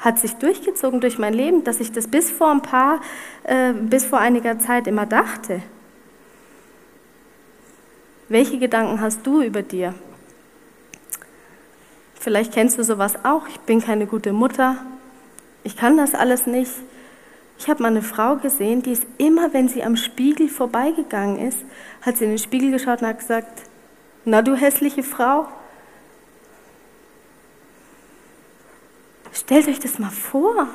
hat 0.00 0.18
sich 0.18 0.34
durchgezogen 0.34 1.00
durch 1.00 1.20
mein 1.20 1.34
Leben, 1.34 1.62
dass 1.62 1.78
ich 1.78 1.92
das 1.92 2.08
bis 2.08 2.32
vor 2.32 2.50
ein 2.50 2.62
paar, 2.62 3.00
äh, 3.44 3.72
bis 3.72 4.04
vor 4.04 4.18
einiger 4.18 4.58
Zeit 4.58 4.88
immer 4.88 5.06
dachte. 5.06 5.62
Welche 8.28 8.58
Gedanken 8.58 9.00
hast 9.00 9.24
du 9.24 9.40
über 9.40 9.62
dir? 9.62 9.94
Vielleicht 12.20 12.52
kennst 12.52 12.78
du 12.78 12.84
sowas 12.84 13.14
auch. 13.24 13.46
Ich 13.48 13.60
bin 13.60 13.80
keine 13.80 14.06
gute 14.06 14.32
Mutter. 14.32 14.76
Ich 15.62 15.76
kann 15.76 15.96
das 15.96 16.14
alles 16.14 16.46
nicht. 16.46 16.72
Ich 17.58 17.68
habe 17.68 17.82
mal 17.82 17.88
eine 17.88 18.02
Frau 18.02 18.36
gesehen, 18.36 18.82
die 18.82 18.92
ist 18.92 19.06
immer, 19.18 19.52
wenn 19.52 19.68
sie 19.68 19.82
am 19.82 19.96
Spiegel 19.96 20.48
vorbeigegangen 20.48 21.38
ist, 21.48 21.58
hat 22.02 22.16
sie 22.16 22.24
in 22.24 22.30
den 22.30 22.38
Spiegel 22.38 22.70
geschaut 22.70 23.02
und 23.02 23.08
hat 23.08 23.18
gesagt, 23.18 23.62
na 24.24 24.42
du 24.42 24.54
hässliche 24.54 25.02
Frau. 25.02 25.48
Stellt 29.32 29.68
euch 29.68 29.80
das 29.80 29.98
mal 29.98 30.10
vor, 30.10 30.68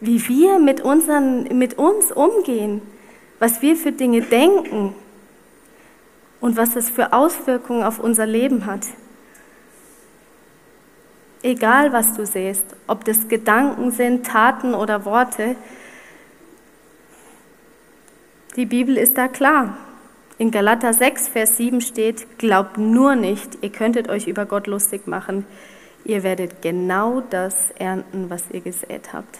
wie 0.00 0.28
wir 0.28 0.58
mit, 0.58 0.82
unseren, 0.82 1.44
mit 1.58 1.78
uns 1.78 2.12
umgehen, 2.12 2.82
was 3.38 3.62
wir 3.62 3.76
für 3.76 3.92
Dinge 3.92 4.22
denken 4.22 4.94
und 6.40 6.56
was 6.56 6.74
das 6.74 6.90
für 6.90 7.12
Auswirkungen 7.12 7.82
auf 7.82 7.98
unser 7.98 8.26
Leben 8.26 8.66
hat. 8.66 8.86
Egal, 11.42 11.92
was 11.92 12.14
du 12.14 12.26
siehst, 12.26 12.64
ob 12.86 13.04
das 13.04 13.28
Gedanken 13.28 13.90
sind, 13.90 14.26
Taten 14.26 14.74
oder 14.74 15.04
Worte, 15.04 15.56
die 18.56 18.66
Bibel 18.66 18.96
ist 18.96 19.18
da 19.18 19.28
klar. 19.28 19.76
In 20.38 20.50
Galater 20.50 20.92
6, 20.92 21.28
Vers 21.28 21.56
7 21.56 21.80
steht, 21.80 22.38
glaubt 22.38 22.78
nur 22.78 23.14
nicht, 23.14 23.58
ihr 23.62 23.70
könntet 23.70 24.08
euch 24.08 24.26
über 24.26 24.46
Gott 24.46 24.66
lustig 24.66 25.06
machen. 25.06 25.46
Ihr 26.04 26.22
werdet 26.22 26.62
genau 26.62 27.20
das 27.20 27.70
ernten, 27.78 28.30
was 28.30 28.44
ihr 28.50 28.60
gesät 28.60 29.12
habt. 29.12 29.38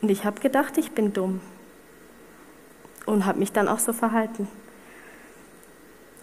Und 0.00 0.10
ich 0.10 0.24
habe 0.24 0.40
gedacht, 0.40 0.78
ich 0.78 0.92
bin 0.92 1.12
dumm. 1.12 1.40
Und 3.06 3.26
habe 3.26 3.38
mich 3.38 3.52
dann 3.52 3.68
auch 3.68 3.78
so 3.78 3.92
verhalten. 3.92 4.48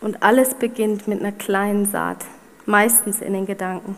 Und 0.02 0.24
alles 0.24 0.56
beginnt 0.56 1.08
mit 1.08 1.20
einer 1.20 1.32
kleinen 1.32 1.86
Saat 1.86 2.26
meistens 2.68 3.22
in 3.22 3.34
den 3.34 3.46
Gedanken. 3.46 3.98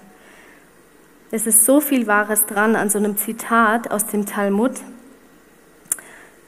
Es 1.32 1.46
ist 1.46 1.66
so 1.66 1.82
viel 1.82 2.08
Wahres 2.08 2.46
dran 2.46 2.76
an 2.76 2.90
so 2.90 2.98
einem 2.98 3.18
Zitat 3.18 3.92
aus 3.92 4.06
dem 4.06 4.26
Talmud. 4.26 4.80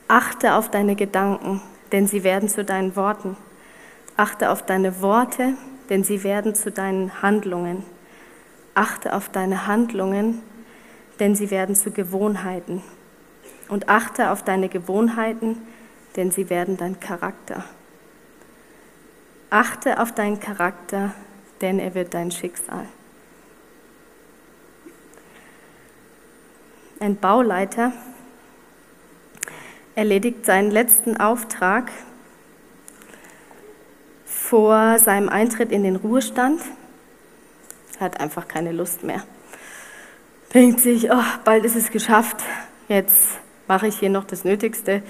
Achte 0.07 0.55
auf 0.55 0.71
deine 0.71 0.95
Gedanken, 0.95 1.61
denn 1.91 2.07
sie 2.07 2.23
werden 2.23 2.49
zu 2.49 2.63
deinen 2.63 2.95
Worten. 2.95 3.37
Achte 4.17 4.49
auf 4.49 4.65
deine 4.65 5.01
Worte, 5.01 5.53
denn 5.89 6.03
sie 6.03 6.23
werden 6.23 6.55
zu 6.55 6.71
deinen 6.71 7.21
Handlungen. 7.21 7.83
Achte 8.73 9.13
auf 9.15 9.29
deine 9.29 9.67
Handlungen, 9.67 10.41
denn 11.19 11.35
sie 11.35 11.51
werden 11.51 11.75
zu 11.75 11.91
Gewohnheiten. 11.91 12.81
Und 13.67 13.89
achte 13.89 14.31
auf 14.31 14.43
deine 14.43 14.69
Gewohnheiten, 14.69 15.57
denn 16.15 16.31
sie 16.31 16.49
werden 16.49 16.77
dein 16.77 16.99
Charakter. 16.99 17.63
Achte 19.49 19.99
auf 19.99 20.13
deinen 20.13 20.39
Charakter, 20.39 21.11
denn 21.61 21.79
er 21.79 21.95
wird 21.95 22.13
dein 22.13 22.31
Schicksal. 22.31 22.85
Ein 26.99 27.15
Bauleiter 27.15 27.93
erledigt 29.95 30.45
seinen 30.45 30.71
letzten 30.71 31.17
Auftrag 31.17 31.91
vor 34.25 34.99
seinem 34.99 35.29
Eintritt 35.29 35.71
in 35.71 35.83
den 35.83 35.95
Ruhestand, 35.95 36.61
hat 37.99 38.19
einfach 38.19 38.47
keine 38.47 38.71
Lust 38.71 39.03
mehr. 39.03 39.23
Denkt 40.53 40.81
sich, 40.81 41.09
oh, 41.11 41.23
bald 41.45 41.65
ist 41.65 41.75
es 41.75 41.91
geschafft, 41.91 42.37
jetzt 42.87 43.39
mache 43.67 43.87
ich 43.87 43.97
hier 43.97 44.09
noch 44.09 44.25
das 44.25 44.43
Nötigste, 44.43 45.01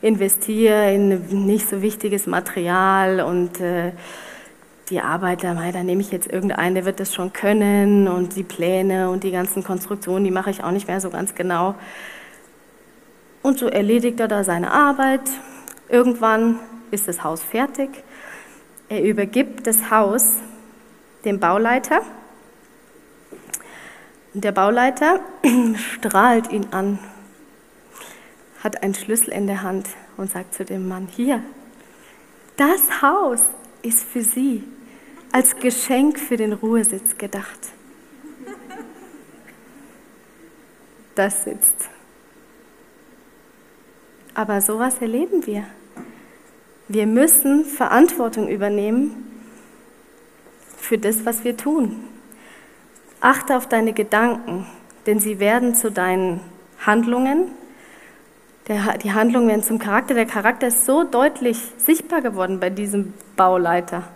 investiere 0.00 0.94
in 0.94 1.44
nicht 1.46 1.68
so 1.68 1.82
wichtiges 1.82 2.26
Material 2.26 3.20
und 3.20 3.60
äh, 3.60 3.92
die 4.90 5.00
Arbeiter, 5.00 5.54
da 5.54 5.82
nehme 5.82 6.00
ich 6.00 6.12
jetzt 6.12 6.30
irgendeinen, 6.30 6.76
der 6.76 6.84
wird 6.84 7.00
das 7.00 7.12
schon 7.12 7.32
können 7.32 8.06
und 8.06 8.36
die 8.36 8.44
Pläne 8.44 9.10
und 9.10 9.24
die 9.24 9.32
ganzen 9.32 9.64
Konstruktionen, 9.64 10.24
die 10.24 10.30
mache 10.30 10.50
ich 10.50 10.62
auch 10.62 10.70
nicht 10.70 10.86
mehr 10.86 11.00
so 11.00 11.10
ganz 11.10 11.34
genau. 11.34 11.74
Und 13.42 13.58
so 13.58 13.66
erledigt 13.66 14.20
er 14.20 14.28
da 14.28 14.44
seine 14.44 14.70
Arbeit. 14.72 15.22
Irgendwann 15.88 16.60
ist 16.90 17.08
das 17.08 17.24
Haus 17.24 17.42
fertig. 17.42 17.90
Er 18.88 19.02
übergibt 19.02 19.66
das 19.66 19.90
Haus 19.90 20.34
dem 21.24 21.40
Bauleiter. 21.40 22.02
Und 24.34 24.44
der 24.44 24.52
Bauleiter 24.52 25.20
strahlt 25.94 26.52
ihn 26.52 26.66
an, 26.70 27.00
hat 28.62 28.82
einen 28.84 28.94
Schlüssel 28.94 29.32
in 29.32 29.48
der 29.48 29.62
Hand 29.62 29.88
und 30.16 30.30
sagt 30.30 30.54
zu 30.54 30.64
dem 30.64 30.86
Mann, 30.86 31.08
hier, 31.10 31.42
das 32.56 33.02
Haus 33.02 33.40
ist 33.82 34.02
für 34.04 34.22
Sie 34.22 34.62
als 35.36 35.54
Geschenk 35.56 36.18
für 36.18 36.38
den 36.38 36.54
Ruhesitz 36.54 37.18
gedacht. 37.18 37.58
Das 41.14 41.44
sitzt. 41.44 41.90
Aber 44.32 44.62
sowas 44.62 44.96
erleben 45.02 45.44
wir. 45.44 45.64
Wir 46.88 47.06
müssen 47.06 47.66
Verantwortung 47.66 48.48
übernehmen 48.48 49.30
für 50.78 50.96
das, 50.96 51.26
was 51.26 51.44
wir 51.44 51.54
tun. 51.54 52.02
Achte 53.20 53.58
auf 53.58 53.68
deine 53.68 53.92
Gedanken, 53.92 54.66
denn 55.04 55.20
sie 55.20 55.38
werden 55.38 55.74
zu 55.74 55.92
deinen 55.92 56.40
Handlungen. 56.86 57.50
Der, 58.68 58.96
die 58.96 59.12
Handlungen 59.12 59.48
werden 59.48 59.62
zum 59.62 59.78
Charakter. 59.78 60.14
Der 60.14 60.24
Charakter 60.24 60.68
ist 60.68 60.86
so 60.86 61.04
deutlich 61.04 61.58
sichtbar 61.76 62.22
geworden 62.22 62.58
bei 62.58 62.70
diesem 62.70 63.12
Bauleiter. 63.36 64.15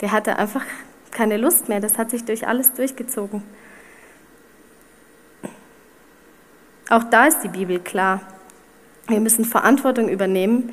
Der 0.00 0.12
hatte 0.12 0.36
einfach 0.36 0.64
keine 1.10 1.36
Lust 1.36 1.68
mehr. 1.68 1.80
Das 1.80 1.98
hat 1.98 2.10
sich 2.10 2.24
durch 2.24 2.46
alles 2.46 2.72
durchgezogen. 2.72 3.42
Auch 6.88 7.04
da 7.04 7.26
ist 7.26 7.42
die 7.42 7.48
Bibel 7.48 7.78
klar. 7.78 8.20
Wir 9.06 9.20
müssen 9.20 9.44
Verantwortung 9.44 10.08
übernehmen 10.08 10.72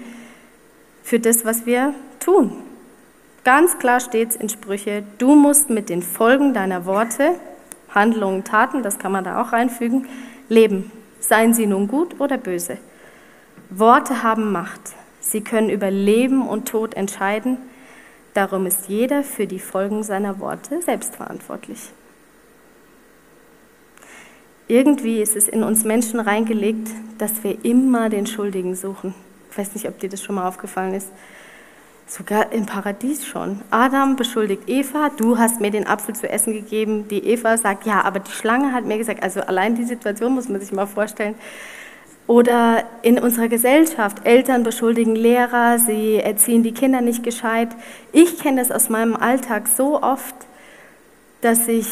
für 1.03 1.19
das, 1.19 1.46
was 1.46 1.65
wir 1.65 1.93
tun. 2.19 2.51
Ganz 3.43 3.79
klar 3.79 4.00
steht 4.00 4.31
es 4.31 4.36
in 4.36 4.50
Sprüche, 4.50 5.03
du 5.19 5.36
musst 5.36 5.69
mit 5.69 5.89
den 5.89 6.01
Folgen 6.01 6.53
deiner 6.53 6.86
Worte, 6.86 7.39
Handlungen, 7.89 8.43
Taten, 8.43 8.84
das 8.84 9.00
kann 9.00 9.12
man 9.12 9.24
da 9.24 9.41
auch 9.41 9.53
reinfügen, 9.53 10.07
leben. 10.50 10.91
Seien 11.19 11.53
sie 11.53 11.65
nun 11.65 11.88
gut 11.88 12.19
oder 12.19 12.38
böse. 12.38 12.77
Worte 13.69 14.22
haben 14.22 14.51
Macht. 14.51 14.81
Sie 15.19 15.41
können 15.41 15.69
über 15.69 15.89
Leben 15.89 16.48
und 16.48 16.67
Tod 16.67 16.93
entscheiden. 16.93 17.57
Darum 18.38 18.67
ist 18.67 18.88
jeder 18.88 19.24
für 19.24 19.48
die 19.48 19.58
Folgen 19.58 20.03
seiner 20.03 20.39
Worte 20.39 20.79
selbstverantwortlich. 20.84 21.79
Irgendwie 24.67 25.24
ist 25.24 25.36
es 25.36 25.48
in 25.48 25.63
uns 25.63 25.84
Menschen 25.84 26.20
reingelegt, 26.20 26.88
dass 27.17 27.44
wir 27.44 27.65
immer 27.65 28.10
den 28.10 28.27
Schuldigen 28.27 28.75
suchen. 28.75 29.15
Ich 29.50 29.58
weiß 29.58 29.74
nicht, 29.74 29.88
ob 29.88 29.98
dir 29.98 30.10
das 30.10 30.22
schon 30.22 30.36
mal 30.36 30.48
aufgefallen 30.48 30.94
ist. 30.94 31.08
Sogar 32.06 32.51
im 32.51 32.67
Paradies 32.67 33.25
schon. 33.25 33.63
Adam 33.72 34.15
beschuldigt 34.15 34.70
Eva, 34.70 35.10
du 35.17 35.39
hast 35.39 35.60
mir 35.60 35.72
den 35.72 35.88
Apfel 35.88 36.15
zu 36.15 36.29
essen 36.29 36.53
gegeben. 36.53 37.08
Die 37.08 37.25
Eva 37.25 37.58
sagt, 37.58 37.88
ja, 37.88 38.03
aber 38.03 38.20
die 38.20 38.29
Schlange 38.29 38.72
hat 38.72 38.86
mir 38.86 39.00
gesagt, 39.00 39.24
also 39.24 39.41
allein 39.41 39.74
die 39.74 39.86
Situation 39.86 40.36
muss 40.36 40.48
man 40.48 40.62
sich 40.62 40.72
mal 40.72 40.86
vorstellen. 40.86 41.34
Oder 42.27 42.84
in 43.03 43.19
unserer 43.19 43.48
Gesellschaft, 43.48 44.25
Eltern 44.25 44.63
beschuldigen 44.63 45.15
Lehrer, 45.15 45.79
sie 45.79 46.17
erziehen 46.17 46.62
die 46.62 46.74
Kinder 46.74 47.00
nicht 47.00 47.24
gescheit. 47.24 47.69
Ich 48.12 48.38
kenne 48.38 48.60
das 48.62 48.69
aus 48.69 48.89
meinem 48.89 49.15
Alltag 49.15 49.69
so 49.69 50.01
oft, 50.01 50.36
dass 51.39 51.69
ich 51.69 51.88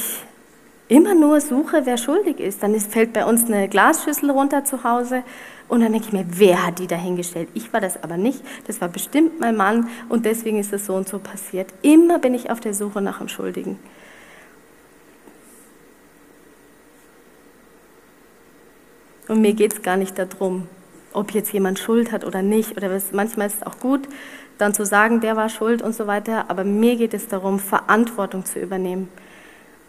immer 0.90 1.16
nur 1.16 1.40
suche, 1.40 1.86
wer 1.86 1.98
schuldig 1.98 2.40
ist. 2.40 2.62
Dann 2.62 2.78
fällt 2.80 3.14
bei 3.14 3.26
uns 3.26 3.46
eine 3.46 3.70
Glasschüssel 3.70 4.30
runter 4.30 4.66
zu 4.66 4.84
Hause 4.84 5.24
und 5.70 5.80
dann 5.80 5.94
denke 5.94 6.08
ich 6.08 6.14
mir, 6.14 6.26
wer 6.28 6.68
hat 6.68 6.80
die 6.80 6.88
dahingestellt? 6.88 7.48
Ich 7.54 7.72
war 7.72 7.82
das 7.82 8.04
aber 8.04 8.18
nicht, 8.18 8.42
das 8.68 8.82
war 8.82 8.90
bestimmt 8.90 9.40
mein 9.40 9.56
Mann 9.56 9.90
und 10.10 10.26
deswegen 10.26 10.60
ist 10.60 10.74
es 10.74 10.86
so 10.86 10.96
und 10.96 11.08
so 11.08 11.18
passiert. 11.18 11.74
Immer 11.82 12.20
bin 12.20 12.34
ich 12.34 12.52
auf 12.52 12.60
der 12.60 12.74
Suche 12.74 13.02
nach 13.02 13.20
dem 13.20 13.30
Schuldigen. 13.30 13.80
Und 19.28 19.42
mir 19.42 19.54
geht 19.54 19.74
es 19.74 19.82
gar 19.82 19.98
nicht 19.98 20.18
darum, 20.18 20.68
ob 21.14 21.32
jetzt 21.32 21.52
jemand 21.54 21.80
Schuld 21.80 22.12
hat 22.12 22.26
oder 22.26 22.42
nicht. 22.42 22.78
Oder 22.78 22.90
manchmal 23.12 23.48
ist 23.48 23.58
es 23.58 23.64
auch 23.64 23.80
gut, 23.80 24.08
dann 24.58 24.74
zu 24.74 24.86
sagen, 24.86 25.22
der 25.22 25.36
war 25.36 25.50
schuld 25.50 25.82
und 25.82 25.96
so 25.96 26.08
weiter. 26.08 26.46
Aber 26.50 26.64
mir 26.64 26.96
geht 26.96 27.14
es 27.14 27.28
darum, 27.28 27.60
Verantwortung 27.60 28.46
zu 28.46 28.60
übernehmen. 28.60 29.10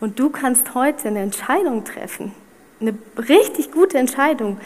Und 0.01 0.19
du 0.19 0.31
kannst 0.31 0.75
heute 0.75 1.09
eine 1.09 1.21
Entscheidung 1.21 1.85
treffen. 1.85 2.33
Eine 2.81 2.95
richtig 3.29 3.73
gute 3.73 3.99
Entscheidung. 3.99 4.59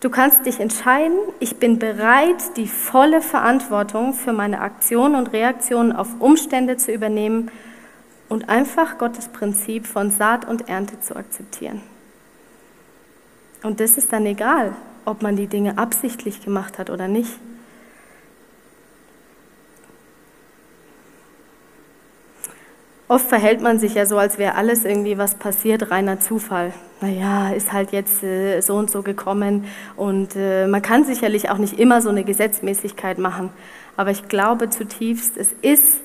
Du 0.00 0.10
kannst 0.10 0.44
dich 0.44 0.60
entscheiden, 0.60 1.16
ich 1.40 1.56
bin 1.56 1.78
bereit, 1.78 2.56
die 2.56 2.68
volle 2.68 3.22
Verantwortung 3.22 4.12
für 4.12 4.34
meine 4.34 4.60
Aktionen 4.60 5.14
und 5.14 5.32
Reaktionen 5.32 5.92
auf 5.92 6.20
Umstände 6.20 6.76
zu 6.76 6.92
übernehmen 6.92 7.50
und 8.28 8.50
einfach 8.50 8.98
Gottes 8.98 9.28
Prinzip 9.28 9.86
von 9.86 10.10
Saat 10.10 10.46
und 10.46 10.68
Ernte 10.68 11.00
zu 11.00 11.16
akzeptieren. 11.16 11.80
Und 13.66 13.80
das 13.80 13.98
ist 13.98 14.12
dann 14.12 14.24
egal, 14.26 14.76
ob 15.04 15.22
man 15.22 15.34
die 15.34 15.48
Dinge 15.48 15.76
absichtlich 15.76 16.40
gemacht 16.40 16.78
hat 16.78 16.88
oder 16.88 17.08
nicht. 17.08 17.32
Oft 23.08 23.28
verhält 23.28 23.60
man 23.60 23.80
sich 23.80 23.94
ja 23.94 24.06
so, 24.06 24.18
als 24.18 24.38
wäre 24.38 24.54
alles 24.54 24.84
irgendwie, 24.84 25.18
was 25.18 25.34
passiert, 25.34 25.90
reiner 25.90 26.20
Zufall. 26.20 26.72
Naja, 27.00 27.50
ist 27.50 27.72
halt 27.72 27.90
jetzt 27.90 28.22
äh, 28.22 28.60
so 28.60 28.76
und 28.76 28.88
so 28.88 29.02
gekommen 29.02 29.64
und 29.96 30.36
äh, 30.36 30.68
man 30.68 30.80
kann 30.80 31.04
sicherlich 31.04 31.50
auch 31.50 31.58
nicht 31.58 31.76
immer 31.76 32.00
so 32.02 32.10
eine 32.10 32.22
Gesetzmäßigkeit 32.22 33.18
machen. 33.18 33.50
Aber 33.96 34.12
ich 34.12 34.28
glaube 34.28 34.70
zutiefst, 34.70 35.36
es 35.36 35.50
ist 35.62 36.00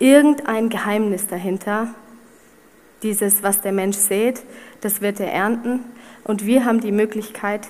irgendein 0.00 0.68
Geheimnis 0.68 1.28
dahinter. 1.28 1.94
Dieses, 3.04 3.44
was 3.44 3.60
der 3.60 3.72
Mensch 3.72 3.98
sät, 3.98 4.42
das 4.80 5.00
wird 5.00 5.20
er 5.20 5.32
ernten. 5.32 5.84
Und 6.24 6.46
wir 6.46 6.64
haben 6.64 6.80
die 6.80 6.92
Möglichkeit, 6.92 7.68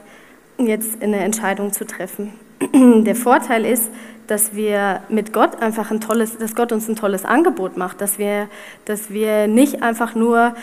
jetzt 0.58 1.02
eine 1.02 1.20
Entscheidung 1.20 1.72
zu 1.72 1.86
treffen. 1.86 2.32
Der 3.04 3.16
Vorteil 3.16 3.64
ist, 3.64 3.90
dass 4.26 4.54
wir 4.54 5.02
mit 5.08 5.32
Gott 5.32 5.60
einfach 5.60 5.90
ein 5.90 6.00
tolles, 6.00 6.38
dass 6.38 6.54
Gott 6.54 6.72
uns 6.72 6.88
ein 6.88 6.96
tolles 6.96 7.24
Angebot 7.24 7.76
macht, 7.76 8.00
dass 8.00 8.18
wir, 8.18 8.48
dass 8.84 9.10
wir 9.10 9.46
nicht 9.46 9.82
einfach 9.82 10.14
nur 10.14 10.54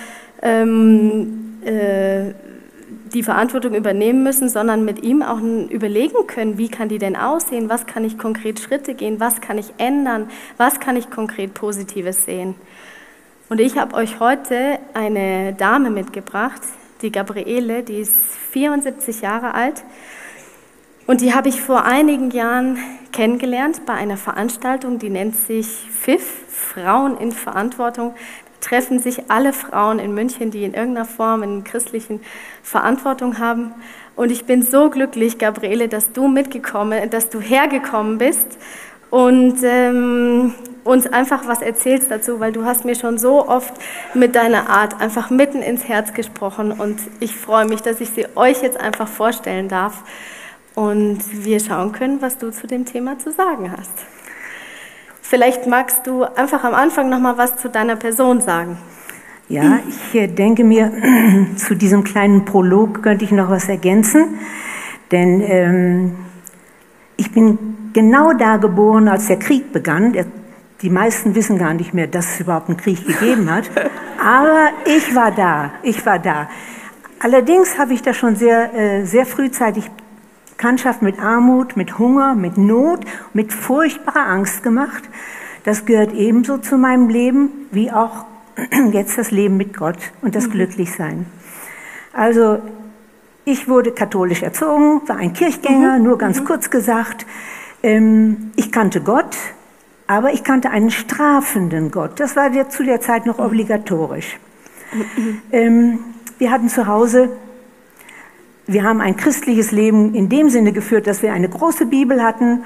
ähm, 0.41 1.57
äh, 1.63 2.33
die 3.13 3.23
Verantwortung 3.23 3.73
übernehmen 3.73 4.23
müssen, 4.23 4.49
sondern 4.49 4.85
mit 4.85 5.03
ihm 5.03 5.21
auch 5.21 5.39
überlegen 5.41 6.27
können, 6.27 6.57
wie 6.57 6.69
kann 6.69 6.89
die 6.89 6.99
denn 6.99 7.15
aussehen, 7.15 7.69
was 7.69 7.85
kann 7.85 8.03
ich 8.03 8.17
konkret 8.17 8.59
Schritte 8.59 8.93
gehen, 8.93 9.19
was 9.19 9.41
kann 9.41 9.57
ich 9.57 9.73
ändern, 9.77 10.29
was 10.57 10.79
kann 10.79 10.95
ich 10.95 11.09
konkret 11.09 11.53
Positives 11.53 12.25
sehen. 12.25 12.55
Und 13.49 13.59
ich 13.59 13.77
habe 13.77 13.95
euch 13.95 14.19
heute 14.19 14.77
eine 14.93 15.53
Dame 15.53 15.89
mitgebracht, 15.89 16.61
die 17.01 17.11
Gabriele, 17.11 17.83
die 17.83 17.99
ist 17.99 18.13
74 18.51 19.21
Jahre 19.21 19.53
alt. 19.53 19.83
Und 21.07 21.21
die 21.21 21.33
habe 21.33 21.49
ich 21.49 21.61
vor 21.61 21.85
einigen 21.85 22.29
Jahren 22.31 22.77
kennengelernt 23.11 23.85
bei 23.85 23.93
einer 23.93 24.17
Veranstaltung, 24.17 24.99
die 24.99 25.09
nennt 25.09 25.35
sich 25.35 25.67
FIF, 25.67 26.23
Frauen 26.49 27.17
in 27.17 27.31
Verantwortung. 27.31 28.13
Da 28.13 28.67
treffen 28.67 28.99
sich 28.99 29.31
alle 29.31 29.53
Frauen 29.53 29.97
in 29.97 30.13
München, 30.13 30.51
die 30.51 30.63
in 30.63 30.73
irgendeiner 30.73 31.07
Form 31.07 31.41
in 31.41 31.63
christlichen 31.63 32.21
Verantwortung 32.61 33.39
haben. 33.39 33.73
Und 34.15 34.31
ich 34.31 34.45
bin 34.45 34.61
so 34.61 34.89
glücklich, 34.89 35.39
Gabriele, 35.39 35.87
dass 35.87 36.11
du 36.11 36.27
mitgekommen, 36.27 37.09
dass 37.09 37.29
du 37.29 37.39
hergekommen 37.39 38.17
bist 38.17 38.59
und 39.09 39.57
ähm, 39.63 40.53
uns 40.89 41.07
einfach 41.07 41.47
was 41.47 41.61
erzählst 41.61 42.09
dazu, 42.09 42.39
weil 42.39 42.51
du 42.51 42.65
hast 42.65 42.83
mir 42.83 42.95
schon 42.95 43.17
so 43.17 43.47
oft 43.47 43.73
mit 44.13 44.35
deiner 44.35 44.69
Art 44.69 44.99
einfach 44.99 45.29
mitten 45.29 45.61
ins 45.61 45.87
Herz 45.87 46.13
gesprochen 46.13 46.71
und 46.71 46.99
ich 47.19 47.35
freue 47.35 47.65
mich, 47.65 47.81
dass 47.81 48.01
ich 48.01 48.09
sie 48.09 48.25
euch 48.35 48.61
jetzt 48.61 48.79
einfach 48.79 49.07
vorstellen 49.07 49.69
darf 49.69 50.03
und 50.75 51.19
wir 51.45 51.59
schauen 51.59 51.91
können, 51.91 52.21
was 52.21 52.37
du 52.37 52.51
zu 52.51 52.67
dem 52.67 52.85
Thema 52.85 53.19
zu 53.19 53.31
sagen 53.31 53.71
hast. 53.71 53.91
Vielleicht 55.21 55.67
magst 55.67 56.07
du 56.07 56.23
einfach 56.23 56.63
am 56.63 56.73
Anfang 56.73 57.09
noch 57.09 57.19
mal 57.19 57.37
was 57.37 57.57
zu 57.57 57.69
deiner 57.69 57.95
Person 57.95 58.41
sagen. 58.41 58.77
Ja, 59.47 59.79
ich 59.87 60.33
denke 60.35 60.63
mir, 60.63 60.91
zu 61.55 61.75
diesem 61.75 62.03
kleinen 62.03 62.45
Prolog 62.45 63.03
könnte 63.03 63.25
ich 63.25 63.31
noch 63.31 63.49
was 63.49 63.69
ergänzen, 63.69 64.39
denn 65.11 65.41
ähm, 65.41 66.15
ich 67.17 67.31
bin 67.31 67.91
genau 67.93 68.33
da 68.33 68.57
geboren, 68.57 69.07
als 69.07 69.27
der 69.27 69.37
Krieg 69.37 69.71
begann. 69.71 70.13
Die 70.81 70.89
meisten 70.89 71.35
wissen 71.35 71.57
gar 71.57 71.73
nicht 71.73 71.93
mehr, 71.93 72.07
dass 72.07 72.33
es 72.33 72.39
überhaupt 72.39 72.69
einen 72.69 72.77
Krieg 72.77 73.05
gegeben 73.05 73.51
hat. 73.51 73.69
Aber 74.23 74.69
ich 74.85 75.13
war 75.13 75.31
da, 75.31 75.71
ich 75.83 76.05
war 76.05 76.19
da. 76.19 76.49
allerdings 77.19 77.77
habe 77.77 77.93
ich 77.93 78.01
da 78.01 78.13
schon 78.13 78.35
sehr, 78.35 78.73
äh, 78.73 79.05
sehr 79.05 79.25
frühzeitig 79.25 79.89
Bekanntschaft 80.51 81.01
mit 81.01 81.19
Armut, 81.19 81.77
mit 81.77 81.99
Hunger, 81.99 82.35
mit 82.35 82.57
Not, 82.57 83.05
mit 83.33 83.53
furchtbarer 83.53 84.27
Angst 84.27 84.61
gemacht. 84.61 85.03
Das 85.63 85.85
gehört 85.85 86.13
ebenso 86.13 86.57
zu 86.57 86.77
meinem 86.77 87.07
Leben 87.07 87.49
wie 87.71 87.91
auch 87.91 88.25
jetzt 88.91 89.17
das 89.17 89.31
Leben 89.31 89.55
mit 89.55 89.77
Gott 89.77 89.97
und 90.21 90.35
das 90.35 90.47
mhm. 90.47 90.51
Glücklichsein. 90.51 91.25
Also 92.11 92.59
ich 93.45 93.67
wurde 93.67 93.91
katholisch 93.91 94.43
erzogen, 94.43 95.01
war 95.07 95.15
ein 95.15 95.31
Kirchgänger, 95.33 95.97
mhm. 95.97 96.03
nur 96.03 96.17
ganz 96.17 96.41
mhm. 96.41 96.45
kurz 96.45 96.69
gesagt. 96.69 97.25
Ähm, 97.81 98.51
ich 98.57 98.71
kannte 98.71 98.99
Gott, 98.99 99.37
aber 100.09 100.33
ich 100.33 100.43
kannte 100.43 100.71
einen 100.71 100.89
strafenden 100.89 101.91
Gott. 101.91 102.19
Das 102.19 102.35
war 102.35 102.51
zu 102.69 102.83
der 102.83 102.99
Zeit 102.99 103.25
noch 103.25 103.39
obligatorisch. 103.39 104.37
Mhm. 104.91 105.41
Ähm, 105.51 105.99
wir 106.39 106.51
hatten 106.51 106.67
zu 106.67 106.87
Hause 106.87 107.29
wir 108.71 108.83
haben 108.83 109.01
ein 109.01 109.17
christliches 109.17 109.71
Leben 109.71 110.13
in 110.13 110.29
dem 110.29 110.51
Sinne 110.51 110.71
geführt, 110.71 111.07
dass 111.07 111.23
wir 111.23 111.33
eine 111.33 111.49
große 111.49 111.87
Bibel 111.87 112.21
hatten 112.21 112.65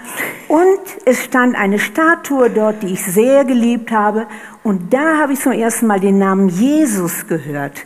und 0.50 0.80
es 1.06 1.24
stand 1.24 1.56
eine 1.56 1.80
Statue 1.80 2.50
dort, 2.50 2.84
die 2.84 2.88
ich 2.88 3.02
sehr 3.06 3.46
geliebt 3.46 3.90
habe. 3.90 4.28
Und 4.64 4.94
da 4.94 5.18
habe 5.22 5.32
ich 5.32 5.40
zum 5.40 5.54
ersten 5.54 5.88
Mal 5.88 6.02
den 6.02 6.18
Namen 6.18 6.50
Jesus 6.50 7.28
gehört. 7.28 7.86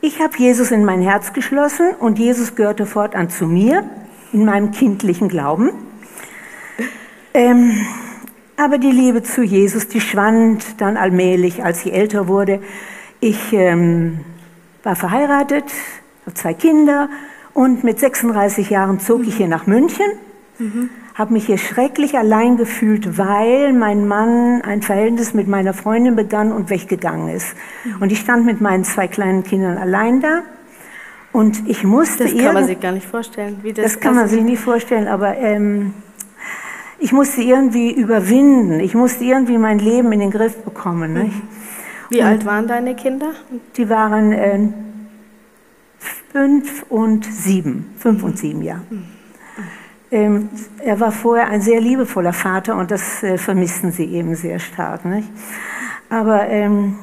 Ich 0.00 0.20
habe 0.20 0.38
Jesus 0.38 0.70
in 0.70 0.84
mein 0.84 1.02
Herz 1.02 1.32
geschlossen 1.32 1.90
und 1.98 2.20
Jesus 2.20 2.54
gehörte 2.54 2.86
fortan 2.86 3.30
zu 3.30 3.46
mir 3.46 3.82
in 4.32 4.44
meinem 4.44 4.70
kindlichen 4.70 5.28
Glauben. 5.28 5.70
Ähm, 7.34 7.84
aber 8.56 8.78
die 8.78 8.90
Liebe 8.90 9.22
zu 9.22 9.42
Jesus, 9.42 9.88
die 9.88 10.00
schwand 10.00 10.80
dann 10.80 10.96
allmählich, 10.96 11.62
als 11.64 11.84
ich 11.84 11.92
älter 11.92 12.28
wurde. 12.28 12.60
Ich 13.20 13.52
ähm, 13.52 14.20
war 14.82 14.96
verheiratet, 14.96 15.64
habe 16.22 16.34
zwei 16.34 16.54
Kinder 16.54 17.08
und 17.52 17.84
mit 17.84 17.98
36 17.98 18.70
Jahren 18.70 19.00
zog 19.00 19.20
mhm. 19.20 19.28
ich 19.28 19.36
hier 19.36 19.48
nach 19.48 19.66
München, 19.66 20.06
mhm. 20.58 20.90
habe 21.14 21.32
mich 21.32 21.46
hier 21.46 21.58
schrecklich 21.58 22.16
allein 22.16 22.56
gefühlt, 22.56 23.18
weil 23.18 23.72
mein 23.72 24.06
Mann 24.06 24.62
ein 24.62 24.82
Verhältnis 24.82 25.34
mit 25.34 25.48
meiner 25.48 25.74
Freundin 25.74 26.16
begann 26.16 26.52
und 26.52 26.70
weggegangen 26.70 27.28
ist. 27.28 27.54
Mhm. 27.84 28.02
Und 28.02 28.12
ich 28.12 28.20
stand 28.20 28.46
mit 28.46 28.60
meinen 28.60 28.84
zwei 28.84 29.08
kleinen 29.08 29.42
Kindern 29.42 29.78
allein 29.78 30.20
da. 30.20 30.42
Und 31.32 31.68
ich 31.68 31.84
musste. 31.84 32.24
Das 32.24 32.36
kann 32.36 32.54
man 32.54 32.66
sich 32.66 32.80
gar 32.80 32.92
nicht 32.92 33.06
vorstellen. 33.06 33.58
Wie 33.62 33.72
das, 33.72 33.84
das 33.84 34.00
kann 34.00 34.14
man 34.14 34.28
sich 34.28 34.42
nicht 34.42 34.60
vorstellen, 34.60 35.06
aber 35.06 35.36
ähm, 35.36 35.92
ich 36.98 37.12
musste 37.12 37.42
irgendwie 37.42 37.92
überwinden. 37.92 38.80
Ich 38.80 38.94
musste 38.94 39.24
irgendwie 39.24 39.58
mein 39.58 39.78
Leben 39.78 40.12
in 40.12 40.20
den 40.20 40.30
Griff 40.30 40.56
bekommen. 40.62 41.14
Mhm. 41.14 41.32
Wie 42.10 42.20
und 42.20 42.26
alt 42.26 42.46
waren 42.46 42.66
deine 42.66 42.94
Kinder? 42.94 43.32
Die 43.76 43.88
waren 43.88 44.32
äh, 44.32 44.68
fünf 46.32 46.84
und 46.88 47.24
sieben, 47.24 47.94
fünf 47.98 48.22
und 48.22 48.38
sieben, 48.38 48.62
ja. 48.62 48.80
Ähm, 50.10 50.48
er 50.78 51.00
war 51.00 51.10
vorher 51.10 51.48
ein 51.48 51.60
sehr 51.60 51.80
liebevoller 51.80 52.32
Vater 52.32 52.76
und 52.76 52.92
das 52.92 53.22
äh, 53.24 53.38
vermissten 53.38 53.90
sie 53.90 54.04
eben 54.04 54.36
sehr 54.36 54.60
stark. 54.60 55.04
Nicht? 55.04 55.28
Aber 56.08 56.46
ähm, 56.46 56.96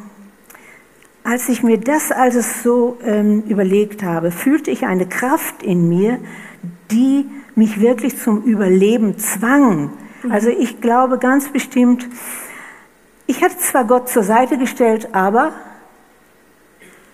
als 1.23 1.49
ich 1.49 1.63
mir 1.63 1.79
das 1.79 2.11
alles 2.11 2.63
so 2.63 2.97
ähm, 3.03 3.43
überlegt 3.47 4.03
habe, 4.03 4.31
fühlte 4.31 4.71
ich 4.71 4.85
eine 4.85 5.05
Kraft 5.05 5.63
in 5.63 5.89
mir, 5.89 6.19
die 6.91 7.25
mich 7.55 7.79
wirklich 7.79 8.17
zum 8.17 8.43
Überleben 8.43 9.17
zwang. 9.17 9.91
Also 10.29 10.49
ich 10.49 10.81
glaube 10.81 11.17
ganz 11.17 11.49
bestimmt, 11.49 12.07
ich 13.27 13.43
hatte 13.43 13.57
zwar 13.57 13.85
Gott 13.85 14.09
zur 14.09 14.23
Seite 14.23 14.57
gestellt, 14.57 15.09
aber 15.13 15.51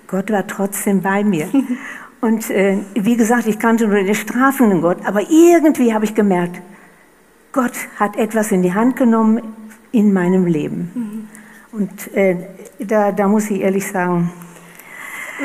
Gott 0.07 0.31
war 0.31 0.45
trotzdem 0.47 1.01
bei 1.01 1.23
mir. 1.23 1.47
Und 2.21 2.49
äh, 2.49 2.79
wie 2.95 3.15
gesagt, 3.15 3.47
ich 3.47 3.59
kannte 3.59 3.87
nur 3.87 4.03
den 4.03 4.15
strafenden 4.15 4.81
Gott, 4.81 4.97
aber 5.05 5.21
irgendwie 5.29 5.93
habe 5.93 6.03
ich 6.03 6.15
gemerkt, 6.15 6.61
Gott 7.53 7.71
hat 7.97 8.17
etwas 8.17 8.51
in 8.51 8.61
die 8.61 8.73
Hand 8.73 8.97
genommen 8.97 9.41
in 9.91 10.11
meinem 10.13 10.45
Leben. 10.45 10.91
Mhm. 10.93 11.27
Und 11.71 12.13
äh, 12.13 12.35
da, 12.79 13.11
da 13.11 13.27
muss 13.27 13.49
ich 13.49 13.61
ehrlich 13.61 13.87
sagen. 13.87 14.31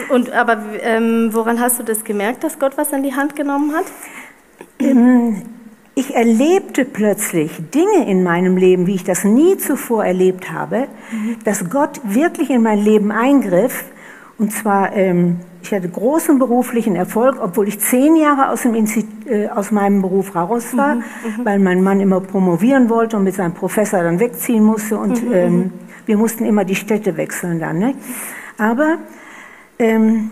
Und 0.09 0.31
aber 0.31 0.61
ähm, 0.81 1.29
woran 1.33 1.61
hast 1.61 1.79
du 1.79 1.85
das 1.85 2.03
gemerkt, 2.03 2.43
dass 2.43 2.59
Gott 2.59 2.77
was 2.77 2.93
in 2.93 3.03
die 3.03 3.15
Hand 3.15 3.37
genommen 3.37 3.75
hat? 3.75 3.85
Ähm, 4.85 5.43
ich 5.95 6.15
erlebte 6.15 6.85
plötzlich 6.85 7.53
Dinge 7.73 8.09
in 8.09 8.23
meinem 8.25 8.57
Leben, 8.57 8.87
wie 8.87 8.97
ich 8.97 9.05
das 9.05 9.25
nie 9.25 9.57
zuvor 9.59 10.05
erlebt 10.05 10.51
habe, 10.51 10.89
dass 11.45 11.71
Gott 11.71 12.01
wirklich 12.03 12.51
in 12.51 12.63
mein 12.63 12.79
Leben 12.79 13.13
eingriff. 13.13 13.85
Und 14.37 14.53
zwar 14.53 14.97
ähm, 14.97 15.39
ich 15.65 15.73
hatte 15.73 15.89
großen 15.89 16.39
beruflichen 16.39 16.95
Erfolg, 16.95 17.39
obwohl 17.41 17.69
ich 17.69 17.81
zehn 17.81 18.17
Jahre 18.17 18.51
aus, 18.51 18.63
dem 18.63 18.75
äh, 18.75 19.49
aus 19.49 19.71
meinem 19.71 20.03
Beruf 20.03 20.35
raus 20.35 20.77
war, 20.77 20.97
mhm, 20.97 21.01
mhm, 21.01 21.45
weil 21.45 21.59
mein 21.59 21.83
Mann 21.83 22.01
immer 22.01 22.21
promovieren 22.21 22.91
wollte 22.91 23.17
und 23.17 23.25
mit 23.25 23.35
seinem 23.35 23.55
Professor 23.55 24.03
dann 24.03 24.21
wegziehen 24.21 24.63
musste 24.63 24.99
und 24.99 25.25
mhm, 25.25 25.33
ähm, 25.33 25.73
wir 26.05 26.19
mussten 26.19 26.45
immer 26.45 26.67
die 26.67 26.75
Städte 26.75 27.17
wechseln 27.17 27.61
dann. 27.61 27.79
Ne? 27.79 27.95
Aber 28.59 28.99
ähm, 29.79 30.31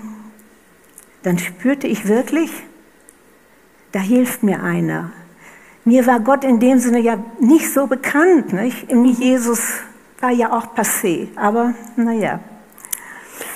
dann 1.22 1.38
spürte 1.38 1.86
ich 1.86 2.06
wirklich, 2.06 2.50
da 3.92 4.00
hilft 4.00 4.42
mir 4.42 4.62
einer. 4.62 5.12
Mir 5.84 6.06
war 6.06 6.20
Gott 6.20 6.44
in 6.44 6.60
dem 6.60 6.78
Sinne 6.78 7.00
ja 7.00 7.18
nicht 7.40 7.72
so 7.72 7.86
bekannt. 7.86 8.52
Nicht? 8.52 8.92
Mhm. 8.92 9.04
Jesus 9.04 9.80
war 10.20 10.30
ja 10.30 10.52
auch 10.56 10.74
passé, 10.74 11.28
aber 11.36 11.74
naja. 11.96 12.40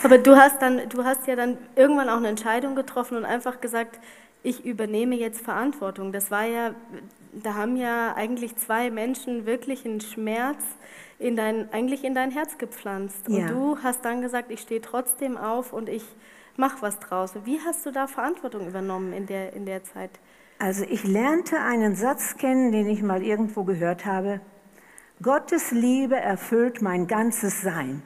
Aber 0.02 0.18
du 0.18 0.36
hast 0.36 0.60
dann, 0.60 0.88
du 0.88 1.04
hast 1.04 1.26
ja 1.26 1.36
dann 1.36 1.56
irgendwann 1.76 2.08
auch 2.08 2.16
eine 2.16 2.28
Entscheidung 2.28 2.74
getroffen 2.74 3.16
und 3.16 3.24
einfach 3.24 3.60
gesagt, 3.60 3.98
ich 4.42 4.64
übernehme 4.64 5.16
jetzt 5.16 5.40
Verantwortung. 5.40 6.12
Das 6.12 6.30
war 6.30 6.44
ja, 6.44 6.74
da 7.32 7.54
haben 7.54 7.76
ja 7.76 8.14
eigentlich 8.14 8.56
zwei 8.56 8.90
Menschen 8.90 9.46
wirklich 9.46 9.84
einen 9.84 10.00
Schmerz 10.00 10.58
in 11.18 11.36
dein, 11.36 11.72
eigentlich 11.72 12.04
in 12.04 12.14
dein 12.14 12.30
Herz 12.30 12.58
gepflanzt. 12.58 13.28
Und 13.28 13.40
ja. 13.40 13.46
du 13.48 13.78
hast 13.82 14.04
dann 14.04 14.20
gesagt, 14.20 14.50
ich 14.50 14.60
stehe 14.60 14.80
trotzdem 14.80 15.36
auf 15.36 15.72
und 15.72 15.88
ich 15.88 16.04
mache 16.58 16.82
was 16.82 16.98
draus. 16.98 17.32
Wie 17.44 17.60
hast 17.60 17.84
du 17.86 17.90
da 17.90 18.06
Verantwortung 18.06 18.66
übernommen 18.66 19.12
in 19.12 19.26
der, 19.26 19.52
in 19.52 19.66
der 19.66 19.84
Zeit? 19.84 20.10
Also 20.58 20.84
ich 20.84 21.04
lernte 21.04 21.60
einen 21.60 21.94
Satz 21.94 22.36
kennen, 22.36 22.72
den 22.72 22.88
ich 22.88 23.02
mal 23.02 23.22
irgendwo 23.22 23.64
gehört 23.64 24.06
habe. 24.06 24.40
Gottes 25.22 25.70
Liebe 25.70 26.16
erfüllt 26.16 26.82
mein 26.82 27.06
ganzes 27.06 27.62
Sein. 27.62 28.02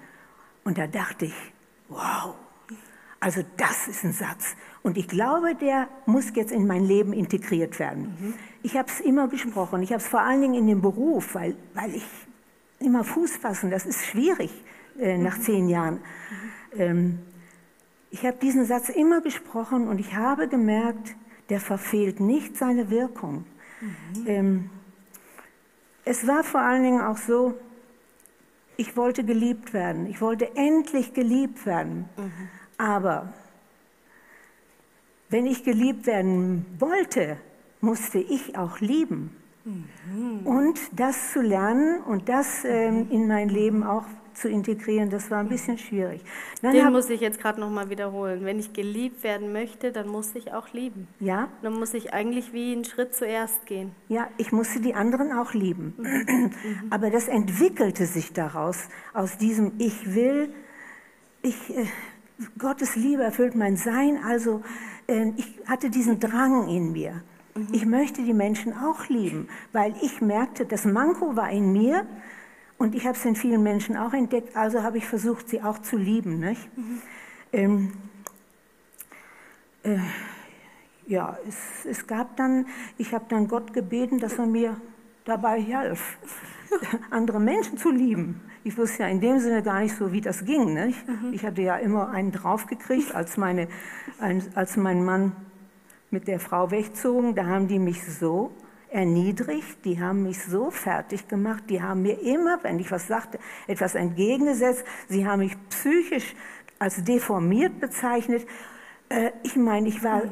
Und 0.65 0.79
da 0.79 0.87
dachte 0.87 1.27
ich, 1.27 1.53
Wow. 1.91 2.35
Also 3.19 3.43
das 3.59 3.89
ist 3.89 4.05
ein 4.05 4.13
Satz. 4.15 4.57
Und 4.83 4.97
ich 4.97 5.07
glaube, 5.07 5.55
der 5.55 5.89
muss 6.07 6.33
jetzt 6.35 6.53
in 6.53 6.67
mein 6.67 6.85
Leben 6.85 7.13
integriert 7.13 7.79
werden. 7.79 8.17
Mhm. 8.19 8.35
Ich 8.63 8.79
habe 8.79 8.89
es 8.89 9.01
immer 9.01 9.29
gesprochen. 9.29 9.83
Ich 9.83 9.91
habe 9.93 10.01
es 10.01 10.09
vor 10.09 10.23
allen 10.23 10.41
Dingen 10.41 10.55
in 10.55 10.67
dem 10.67 10.81
Beruf, 10.81 11.35
weil, 11.35 11.55
weil 11.75 11.95
ich 11.95 12.07
immer 12.79 13.05
Fuß 13.05 13.37
fassen, 13.37 13.71
das 13.71 13.85
ist 13.85 14.07
schwierig 14.07 14.51
äh, 14.99 15.19
nach 15.19 15.37
mhm. 15.37 15.43
zehn 15.43 15.69
Jahren. 15.69 15.95
Mhm. 15.95 16.81
Ähm, 16.81 17.19
ich 18.11 18.27
habe 18.27 18.37
diesen 18.38 18.64
Satz 18.64 18.88
immer 18.88 19.20
gesprochen 19.20 19.88
und 19.88 19.99
ich 19.99 20.14
habe 20.14 20.49
gemerkt, 20.49 21.16
der 21.49 21.61
verfehlt 21.61 22.20
nicht 22.20 22.57
seine 22.57 22.90
Wirkung. 22.90 23.44
Mhm. 23.81 24.27
Ähm, 24.27 24.70
es 26.05 26.27
war 26.27 26.42
vor 26.44 26.61
allen 26.61 26.83
Dingen 26.83 27.01
auch 27.01 27.16
so, 27.16 27.55
ich 28.77 28.96
wollte 28.96 29.25
geliebt 29.25 29.73
werden. 29.73 30.07
Ich 30.07 30.20
wollte 30.20 30.57
endlich 30.57 31.12
geliebt 31.12 31.66
werden. 31.66 32.09
Mhm. 32.16 32.33
Aber 32.79 33.33
wenn 35.29 35.46
ich 35.46 35.64
geliebt 35.64 36.07
werden 36.07 36.66
wollte, 36.79 37.37
musste 37.81 38.18
ich 38.18 38.57
auch 38.57 38.81
lieben. 38.81 39.37
Mhm. 39.64 40.46
Und 40.46 40.81
das 40.92 41.33
zu 41.33 41.42
lernen 41.42 42.01
und 42.03 42.29
das 42.29 42.64
ähm, 42.64 43.09
in 43.11 43.29
mein 43.29 43.49
Leben 43.49 43.85
auch 43.85 44.07
zu 44.35 44.49
integrieren, 44.49 45.11
das 45.11 45.31
war 45.31 45.38
ein 45.38 45.49
bisschen 45.49 45.79
schwierig. 45.79 46.23
Dann 46.62 46.73
Den 46.73 46.93
muss 46.93 47.11
ich 47.11 47.21
jetzt 47.21 47.40
gerade 47.40 47.61
nochmal 47.61 47.90
wiederholen. 47.90 48.45
Wenn 48.45 48.59
ich 48.59 48.73
geliebt 48.73 49.23
werden 49.23 49.53
möchte, 49.53 49.93
dann 49.93 50.09
muss 50.09 50.35
ich 50.35 50.53
auch 50.53 50.73
lieben. 50.73 51.09
Ja. 51.19 51.49
Dann 51.62 51.75
muss 51.75 51.95
ich 51.95 52.12
eigentlich 52.12 52.53
wie 52.53 52.73
einen 52.73 52.85
Schritt 52.85 53.14
zuerst 53.14 53.66
gehen. 53.66 53.93
Ja, 54.09 54.29
ich 54.37 54.53
musste 54.53 54.81
die 54.81 54.95
anderen 54.95 55.33
auch 55.33 55.55
lieben. 55.55 55.95
Mhm. 55.99 56.53
Aber 56.90 57.11
das 57.11 57.29
entwickelte 57.29 58.07
sich 58.07 58.33
daraus, 58.33 58.88
aus 59.14 59.38
diesem 59.38 59.73
Ich 59.79 60.14
will, 60.14 60.53
ich, 61.43 61.77
äh, 61.77 61.87
Gottes 62.59 62.97
Liebe 62.97 63.23
erfüllt 63.23 63.55
mein 63.55 63.77
Sein, 63.77 64.19
also 64.25 64.62
äh, 65.07 65.33
ich 65.37 65.59
hatte 65.66 65.90
diesen 65.90 66.21
Drang 66.21 66.69
in 66.69 66.93
mir. 66.93 67.23
Mhm. 67.55 67.69
Ich 67.73 67.87
möchte 67.87 68.23
die 68.23 68.35
Menschen 68.35 68.73
auch 68.73 69.09
lieben, 69.09 69.49
weil 69.73 69.95
ich 70.03 70.21
merkte, 70.21 70.66
das 70.66 70.85
Manko 70.85 71.37
war 71.37 71.51
in 71.51 71.73
mir, 71.73 72.07
und 72.81 72.95
ich 72.95 73.07
habe 73.07 73.14
es 73.14 73.27
in 73.27 73.37
vielen 73.37 73.62
Menschen 73.62 73.95
auch 73.95 74.14
entdeckt, 74.14 74.57
also 74.57 74.83
habe 74.83 74.97
ich 74.97 75.07
versucht, 75.07 75.51
sie 75.51 75.61
auch 75.61 75.81
zu 75.81 75.99
lieben. 75.99 76.40
Nicht? 76.40 76.66
Mhm. 76.79 77.03
Ähm, 77.53 77.93
äh, 79.83 79.99
ja, 81.07 81.37
es, 81.47 81.85
es, 81.85 82.07
gab 82.07 82.38
dann, 82.38 82.64
ich 82.97 83.12
habe 83.12 83.27
dann 83.29 83.49
Gott 83.49 83.75
gebeten, 83.75 84.19
dass 84.19 84.38
er 84.38 84.47
mir 84.47 84.81
dabei 85.27 85.62
half, 85.62 86.16
andere 87.11 87.38
Menschen 87.38 87.77
zu 87.77 87.90
lieben. 87.90 88.40
ich 88.64 88.79
wusste 88.79 89.03
ja 89.03 89.11
in 89.11 89.21
dem 89.21 89.40
Sinne 89.40 89.62
gar 89.62 89.81
nicht 89.81 89.95
so, 89.95 90.11
wie 90.11 90.23
das 90.23 90.47
ging. 90.47 90.73
Nicht? 90.73 91.07
Mhm. 91.07 91.35
Ich 91.35 91.45
hatte 91.45 91.61
ja 91.61 91.77
immer 91.77 92.09
einen 92.09 92.33
draufgekriegt, 92.33 93.14
als, 93.14 93.37
meine, 93.37 93.69
als 94.55 94.79
mein 94.79 95.05
Mann 95.05 95.37
mit 96.11 96.27
der 96.29 96.40
Frau 96.40 96.71
wegzogen. 96.71 97.35
Da 97.35 97.45
haben 97.45 97.69
die 97.69 97.79
mich 97.79 98.03
so 98.11 98.53
erniedrigt, 98.90 99.85
die 99.85 100.00
haben 100.00 100.24
mich 100.24 100.42
so 100.42 100.70
fertig 100.70 101.29
gemacht, 101.29 101.64
die 101.68 101.83
haben 101.83 102.03
mir 102.03 102.20
immer, 102.20 102.59
wenn 102.62 102.79
ich 102.79 102.90
was 102.90 103.07
sagte, 103.07 103.38
etwas 103.66 103.94
entgegengesetzt. 103.94 104.85
Sie 105.09 105.26
haben 105.26 105.40
mich 105.40 105.57
psychisch 105.68 106.35
als 106.79 107.03
deformiert 107.05 107.81
bezeichnet. 107.81 108.46
Äh, 109.09 109.31
ich 109.42 109.57
meine, 109.57 109.88
ich 109.88 110.03
war, 110.03 110.22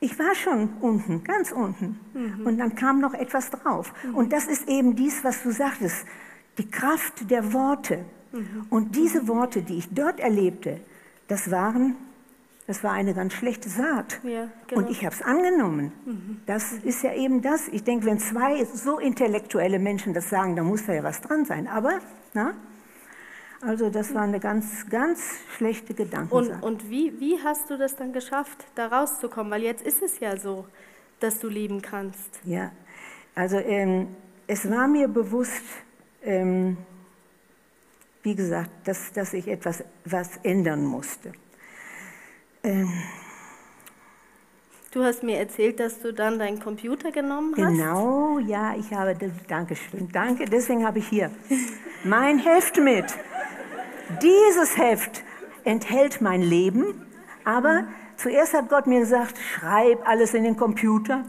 ich 0.00 0.18
war 0.18 0.34
schon 0.34 0.70
unten, 0.80 1.24
ganz 1.24 1.52
unten. 1.52 2.00
Mhm. 2.14 2.46
Und 2.46 2.58
dann 2.58 2.74
kam 2.74 3.00
noch 3.00 3.14
etwas 3.14 3.50
drauf. 3.50 3.92
Mhm. 4.04 4.14
Und 4.14 4.32
das 4.32 4.46
ist 4.46 4.68
eben 4.68 4.96
dies, 4.96 5.24
was 5.24 5.42
du 5.42 5.50
sagtest, 5.50 6.06
die 6.58 6.70
Kraft 6.70 7.30
der 7.30 7.52
Worte. 7.52 8.04
Mhm. 8.32 8.66
Und 8.70 8.96
diese 8.96 9.28
Worte, 9.28 9.62
die 9.62 9.78
ich 9.78 9.88
dort 9.92 10.20
erlebte, 10.20 10.80
das 11.28 11.50
waren 11.50 11.96
das 12.66 12.82
war 12.82 12.92
eine 12.92 13.14
ganz 13.14 13.32
schlechte 13.32 13.68
Saat. 13.68 14.20
Ja, 14.24 14.48
genau. 14.66 14.82
Und 14.82 14.90
ich 14.90 15.04
habe 15.04 15.14
es 15.14 15.22
angenommen. 15.22 15.92
Mhm. 16.04 16.40
Das 16.46 16.72
ist 16.72 17.02
ja 17.02 17.14
eben 17.14 17.40
das. 17.40 17.68
Ich 17.68 17.84
denke, 17.84 18.06
wenn 18.06 18.18
zwei 18.18 18.64
so 18.64 18.98
intellektuelle 18.98 19.78
Menschen 19.78 20.14
das 20.14 20.28
sagen, 20.28 20.56
dann 20.56 20.66
muss 20.66 20.84
da 20.86 20.92
ja 20.92 21.04
was 21.04 21.20
dran 21.20 21.44
sein. 21.44 21.68
Aber, 21.68 22.00
na? 22.34 22.54
Also 23.60 23.88
das 23.88 24.14
war 24.14 24.22
eine 24.22 24.40
ganz, 24.40 24.88
ganz 24.90 25.20
schlechte 25.56 25.94
Gedanke. 25.94 26.34
Und, 26.34 26.62
und 26.62 26.90
wie, 26.90 27.18
wie 27.20 27.38
hast 27.42 27.70
du 27.70 27.78
das 27.78 27.96
dann 27.96 28.12
geschafft, 28.12 28.66
da 28.74 28.88
rauszukommen? 28.88 29.50
Weil 29.50 29.62
jetzt 29.62 29.86
ist 29.86 30.02
es 30.02 30.18
ja 30.20 30.36
so, 30.36 30.66
dass 31.20 31.38
du 31.38 31.48
lieben 31.48 31.80
kannst. 31.82 32.40
Ja, 32.44 32.72
also 33.34 33.56
ähm, 33.56 34.08
es 34.46 34.68
war 34.68 34.88
mir 34.88 35.08
bewusst, 35.08 35.62
ähm, 36.22 36.76
wie 38.22 38.34
gesagt, 38.34 38.70
dass, 38.84 39.12
dass 39.12 39.32
ich 39.32 39.48
etwas 39.48 39.84
was 40.04 40.36
ändern 40.42 40.84
musste. 40.84 41.32
Ähm, 42.66 42.90
du 44.90 45.04
hast 45.04 45.22
mir 45.22 45.38
erzählt, 45.38 45.78
dass 45.78 46.00
du 46.00 46.12
dann 46.12 46.40
deinen 46.40 46.58
Computer 46.58 47.12
genommen 47.12 47.54
hast. 47.56 47.64
Genau, 47.64 48.40
ja, 48.40 48.74
ich 48.74 48.92
habe, 48.92 49.14
das, 49.14 49.30
danke 49.46 49.76
schön, 49.76 50.08
danke, 50.10 50.46
deswegen 50.46 50.84
habe 50.84 50.98
ich 50.98 51.06
hier 51.06 51.30
mein 52.02 52.40
Heft 52.40 52.78
mit. 52.78 53.04
Dieses 54.20 54.76
Heft 54.76 55.22
enthält 55.62 56.20
mein 56.20 56.42
Leben, 56.42 57.06
aber 57.44 57.82
mhm. 57.82 57.88
zuerst 58.16 58.52
hat 58.52 58.68
Gott 58.68 58.88
mir 58.88 58.98
gesagt, 58.98 59.38
schreib 59.38 60.04
alles 60.06 60.34
in 60.34 60.42
den 60.42 60.56
Computer. 60.56 61.24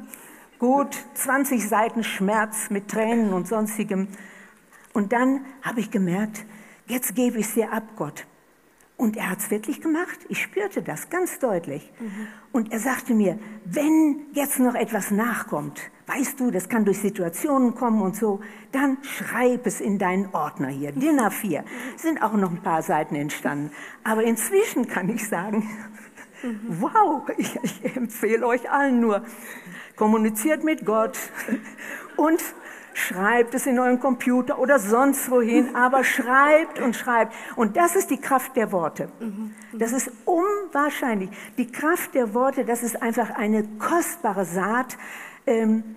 Gut, 0.58 0.98
20 1.14 1.70
Seiten 1.70 2.04
Schmerz 2.04 2.72
mit 2.72 2.88
Tränen 2.88 3.32
und 3.32 3.48
sonstigem. 3.48 4.08
Und 4.94 5.14
dann 5.14 5.46
habe 5.62 5.82
ich 5.82 5.92
gemerkt, 5.92 6.46
jetzt 6.88 7.14
gebe 7.14 7.38
ich 7.38 7.46
es 7.46 7.54
dir 7.54 7.72
ab, 7.72 7.84
Gott. 7.96 8.26
Und 8.98 9.16
er 9.16 9.30
hat 9.30 9.40
es 9.40 9.52
wirklich 9.52 9.80
gemacht. 9.80 10.18
Ich 10.28 10.42
spürte 10.42 10.82
das 10.82 11.12
ganz 11.12 11.38
deutlich. 11.38 11.92
Mhm. 12.00 12.28
Und 12.52 12.72
er 12.72 12.80
sagte 12.80 13.14
mir, 13.14 13.38
wenn 13.64 14.26
jetzt 14.34 14.60
noch 14.60 14.74
etwas 14.74 15.12
nachkommt, 15.12 15.80
weißt 16.08 16.40
du, 16.40 16.50
das 16.50 16.68
kann 16.68 16.84
durch 16.84 16.98
Situationen 16.98 17.76
kommen 17.76 18.02
und 18.02 18.16
so, 18.16 18.40
dann 18.72 18.98
schreib 19.04 19.68
es 19.68 19.82
in 19.82 20.00
deinen 20.00 20.34
Ordner 20.34 20.70
hier. 20.70 20.94
DIN 20.94 21.20
A4. 21.20 21.64
Sind 21.96 22.24
auch 22.24 22.34
noch 22.34 22.50
ein 22.50 22.64
paar 22.64 22.82
Seiten 22.82 23.14
entstanden. 23.14 23.72
Aber 24.04 24.24
inzwischen 24.24 24.88
kann 24.88 25.10
ich 25.10 25.28
sagen, 25.28 25.70
mhm. 26.42 26.60
wow, 26.80 27.22
ich, 27.38 27.56
ich 27.62 27.96
empfehle 27.96 28.48
euch 28.48 28.72
allen 28.72 29.00
nur, 29.00 29.24
kommuniziert 29.96 30.64
mit 30.64 30.86
Gott 30.86 31.20
und 32.16 32.42
schreibt 32.98 33.54
es 33.54 33.68
in 33.68 33.78
euren 33.78 34.00
Computer 34.00 34.58
oder 34.58 34.80
sonst 34.80 35.30
wohin, 35.30 35.76
aber 35.76 36.04
schreibt 36.04 36.80
und 36.80 36.96
schreibt. 36.96 37.34
Und 37.56 37.78
das 37.78 37.96
ist 37.96 38.10
die 38.10 38.20
Kraft 38.20 38.56
der 38.56 38.72
Worte. 38.72 39.10
Das 39.74 39.92
ist 39.92 40.12
unwahrscheinlich. 40.26 41.30
Die 41.58 41.72
Kraft 41.72 42.16
der 42.16 42.34
Worte, 42.34 42.66
das 42.66 42.82
ist 42.82 43.02
einfach 43.02 43.30
eine 43.30 43.64
kostbare 43.78 44.46
Saat. 44.46 44.98
Ähm, 45.46 45.96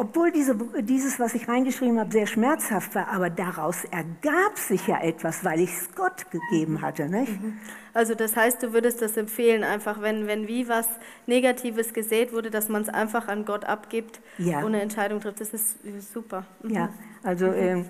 obwohl 0.00 0.30
diese, 0.30 0.54
dieses, 0.82 1.18
was 1.18 1.34
ich 1.34 1.48
reingeschrieben 1.48 1.98
habe, 1.98 2.12
sehr 2.12 2.28
schmerzhaft 2.28 2.94
war, 2.94 3.08
aber 3.08 3.30
daraus 3.30 3.82
ergab 3.84 4.56
sich 4.56 4.86
ja 4.86 5.00
etwas, 5.00 5.44
weil 5.44 5.58
ich 5.58 5.70
es 5.70 5.92
Gott 5.96 6.30
gegeben 6.30 6.82
hatte. 6.82 7.08
Nicht? 7.08 7.42
Mhm. 7.42 7.58
Also 7.94 8.14
das 8.14 8.36
heißt, 8.36 8.62
du 8.62 8.72
würdest 8.72 9.02
das 9.02 9.16
empfehlen, 9.16 9.64
einfach 9.64 10.00
wenn, 10.00 10.28
wenn 10.28 10.46
wie 10.46 10.68
was 10.68 10.86
Negatives 11.26 11.92
gesät 11.92 12.32
wurde, 12.32 12.48
dass 12.48 12.68
man 12.68 12.82
es 12.82 12.88
einfach 12.88 13.26
an 13.26 13.44
Gott 13.44 13.64
abgibt 13.64 14.20
ja. 14.38 14.58
und 14.58 14.66
eine 14.66 14.82
Entscheidung 14.82 15.20
trifft. 15.20 15.40
Das 15.40 15.52
ist 15.52 15.78
super. 16.12 16.46
Mhm. 16.62 16.70
Ja, 16.70 16.90
also, 17.24 17.48
mhm. 17.48 17.54
ähm, 17.56 17.84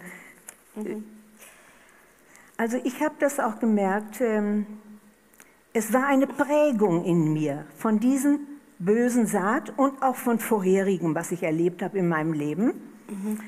mhm. 0.76 1.04
also 2.56 2.78
ich 2.84 3.02
habe 3.02 3.16
das 3.18 3.38
auch 3.38 3.60
gemerkt, 3.60 4.22
ähm, 4.22 4.64
es 5.74 5.92
war 5.92 6.06
eine 6.06 6.26
Prägung 6.26 7.04
in 7.04 7.34
mir 7.34 7.66
von 7.76 8.00
diesen 8.00 8.57
bösen 8.78 9.26
Saat 9.26 9.76
und 9.76 10.02
auch 10.02 10.16
von 10.16 10.38
vorherigem, 10.38 11.14
was 11.14 11.32
ich 11.32 11.42
erlebt 11.42 11.82
habe 11.82 11.98
in 11.98 12.08
meinem 12.08 12.32
Leben. 12.32 12.72
Mhm. 13.08 13.40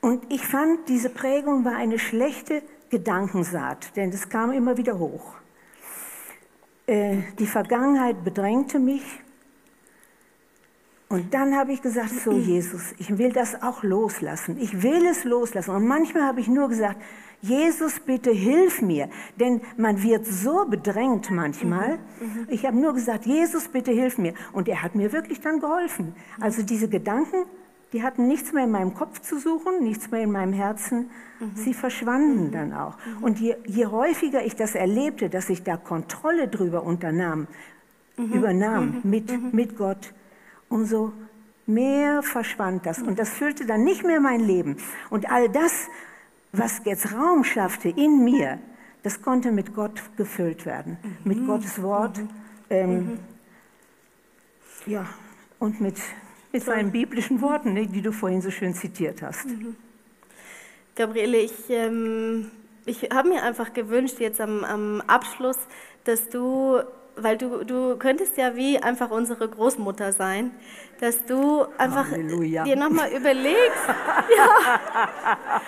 Und 0.00 0.32
ich 0.32 0.46
fand, 0.46 0.88
diese 0.88 1.10
Prägung 1.10 1.64
war 1.64 1.76
eine 1.76 1.98
schlechte 1.98 2.62
Gedankensaat, 2.90 3.96
denn 3.96 4.10
es 4.10 4.28
kam 4.28 4.52
immer 4.52 4.76
wieder 4.76 4.98
hoch. 4.98 5.34
Äh, 6.86 7.18
die 7.38 7.46
Vergangenheit 7.46 8.24
bedrängte 8.24 8.78
mich. 8.78 9.02
Und 11.08 11.32
dann 11.32 11.56
habe 11.56 11.72
ich 11.72 11.80
gesagt, 11.80 12.10
so 12.10 12.32
Jesus, 12.32 12.92
ich 12.98 13.16
will 13.16 13.32
das 13.32 13.62
auch 13.62 13.82
loslassen. 13.82 14.58
Ich 14.60 14.82
will 14.82 15.06
es 15.06 15.24
loslassen. 15.24 15.74
Und 15.74 15.86
manchmal 15.86 16.24
habe 16.24 16.40
ich 16.40 16.48
nur 16.48 16.68
gesagt, 16.68 17.00
Jesus, 17.40 18.00
bitte 18.00 18.30
hilf 18.30 18.82
mir, 18.82 19.08
denn 19.38 19.60
man 19.76 20.02
wird 20.02 20.26
so 20.26 20.66
bedrängt 20.66 21.30
manchmal. 21.30 21.96
Mhm. 21.96 22.46
Ich 22.48 22.66
habe 22.66 22.76
nur 22.76 22.94
gesagt, 22.94 23.26
Jesus, 23.26 23.68
bitte 23.68 23.92
hilf 23.92 24.18
mir. 24.18 24.34
Und 24.52 24.68
er 24.68 24.82
hat 24.82 24.96
mir 24.96 25.12
wirklich 25.12 25.40
dann 25.40 25.60
geholfen. 25.60 26.14
Also 26.40 26.62
diese 26.62 26.88
Gedanken, 26.88 27.44
die 27.92 28.02
hatten 28.02 28.26
nichts 28.26 28.52
mehr 28.52 28.64
in 28.64 28.70
meinem 28.70 28.92
Kopf 28.92 29.20
zu 29.20 29.38
suchen, 29.38 29.82
nichts 29.82 30.10
mehr 30.10 30.22
in 30.22 30.32
meinem 30.32 30.52
Herzen. 30.52 31.10
Mhm. 31.38 31.52
Sie 31.54 31.74
verschwanden 31.74 32.48
mhm. 32.48 32.52
dann 32.52 32.72
auch. 32.74 32.96
Mhm. 32.98 33.24
Und 33.24 33.40
je, 33.40 33.56
je, 33.66 33.86
häufiger 33.86 34.44
ich 34.44 34.56
das 34.56 34.74
erlebte, 34.74 35.30
dass 35.30 35.48
ich 35.48 35.62
da 35.62 35.76
Kontrolle 35.76 36.48
drüber 36.48 36.82
unternahm, 36.82 37.46
übernahm 38.16 39.00
mit, 39.04 39.54
mit 39.54 39.78
Gott, 39.78 40.12
umso 40.68 41.12
mehr 41.66 42.22
verschwand 42.22 42.86
das. 42.86 43.00
Und 43.00 43.18
das 43.18 43.30
füllte 43.30 43.66
dann 43.66 43.84
nicht 43.84 44.04
mehr 44.04 44.20
mein 44.20 44.40
Leben. 44.40 44.76
Und 45.10 45.30
all 45.30 45.48
das, 45.48 45.86
was 46.52 46.80
jetzt 46.84 47.12
Raum 47.12 47.44
schaffte 47.44 47.88
in 47.88 48.24
mir, 48.24 48.58
das 49.02 49.22
konnte 49.22 49.52
mit 49.52 49.74
Gott 49.74 50.02
gefüllt 50.16 50.66
werden, 50.66 50.98
mhm. 51.02 51.16
mit 51.24 51.46
Gottes 51.46 51.80
Wort. 51.82 52.18
Mhm. 52.18 52.28
Ähm, 52.70 52.96
mhm. 52.96 53.18
Ja, 54.86 55.06
und 55.58 55.80
mit, 55.80 55.96
mit 56.52 56.62
so. 56.62 56.70
seinen 56.70 56.90
biblischen 56.90 57.40
Worten, 57.40 57.74
ne, 57.74 57.86
die 57.86 58.02
du 58.02 58.12
vorhin 58.12 58.40
so 58.40 58.50
schön 58.50 58.74
zitiert 58.74 59.22
hast. 59.22 59.46
Mhm. 59.46 59.76
Gabriele, 60.96 61.38
ich, 61.38 61.70
ähm, 61.70 62.50
ich 62.86 63.02
habe 63.12 63.28
mir 63.28 63.42
einfach 63.42 63.72
gewünscht, 63.72 64.18
jetzt 64.18 64.40
am, 64.40 64.64
am 64.64 65.00
Abschluss, 65.02 65.58
dass 66.04 66.28
du 66.28 66.80
weil 67.22 67.36
du, 67.36 67.64
du 67.64 67.96
könntest 67.96 68.36
ja 68.36 68.56
wie 68.56 68.78
einfach 68.78 69.10
unsere 69.10 69.48
Großmutter 69.48 70.12
sein, 70.12 70.50
dass 71.00 71.24
du 71.26 71.64
einfach 71.76 72.10
Halleluja. 72.10 72.64
dir 72.64 72.76
nochmal 72.76 73.10
überlegst. 73.10 73.86
ja. 74.36 75.60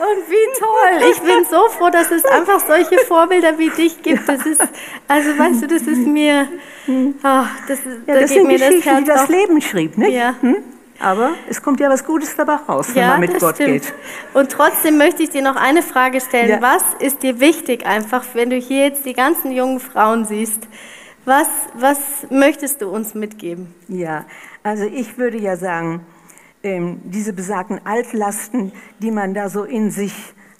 Und 0.00 0.30
wie 0.30 0.58
toll. 0.58 1.10
Ich 1.10 1.20
bin 1.20 1.44
so 1.44 1.68
froh, 1.68 1.90
dass 1.90 2.10
es 2.10 2.24
einfach 2.24 2.60
solche 2.60 2.98
Vorbilder 3.06 3.58
wie 3.58 3.70
dich 3.70 4.02
gibt. 4.02 4.28
Das 4.28 4.44
ist, 4.44 4.62
also 5.08 5.38
weißt 5.38 5.62
du, 5.62 5.66
das 5.66 5.82
ist 5.82 6.06
mir, 6.06 6.48
oh, 6.88 7.44
das, 7.68 7.84
ja, 7.84 7.90
da 8.06 8.20
das 8.20 8.30
geht 8.30 8.44
mir 8.44 8.58
das 8.58 8.84
Herz 8.84 8.98
die 8.98 9.04
das 9.04 9.28
Leben 9.28 9.60
schrieb, 9.60 9.96
nicht? 9.98 10.12
Ja. 10.12 10.34
Hm? 10.40 10.56
Aber 11.00 11.32
es 11.48 11.62
kommt 11.62 11.80
ja 11.80 11.88
was 11.88 12.04
Gutes 12.04 12.36
dabei 12.36 12.56
raus, 12.56 12.88
wenn 12.94 13.02
ja, 13.02 13.08
man 13.08 13.20
mit 13.20 13.40
Gott 13.40 13.54
stimmt. 13.54 13.82
geht. 13.84 13.94
Und 14.34 14.52
trotzdem 14.52 14.98
möchte 14.98 15.22
ich 15.22 15.30
dir 15.30 15.42
noch 15.42 15.56
eine 15.56 15.82
Frage 15.82 16.20
stellen. 16.20 16.50
Ja. 16.50 16.62
Was 16.62 16.84
ist 16.98 17.22
dir 17.22 17.40
wichtig, 17.40 17.86
einfach, 17.86 18.24
wenn 18.34 18.50
du 18.50 18.56
hier 18.56 18.84
jetzt 18.84 19.06
die 19.06 19.14
ganzen 19.14 19.50
jungen 19.50 19.80
Frauen 19.80 20.26
siehst? 20.26 20.68
Was, 21.24 21.48
was 21.74 21.98
möchtest 22.30 22.82
du 22.82 22.88
uns 22.88 23.14
mitgeben? 23.14 23.74
Ja, 23.88 24.26
also 24.62 24.84
ich 24.84 25.16
würde 25.16 25.38
ja 25.38 25.56
sagen, 25.56 26.06
ähm, 26.62 27.00
diese 27.04 27.32
besagten 27.32 27.80
Altlasten, 27.84 28.72
die 28.98 29.10
man 29.10 29.32
da 29.32 29.48
so 29.48 29.64
in 29.64 29.90
sich 29.90 30.12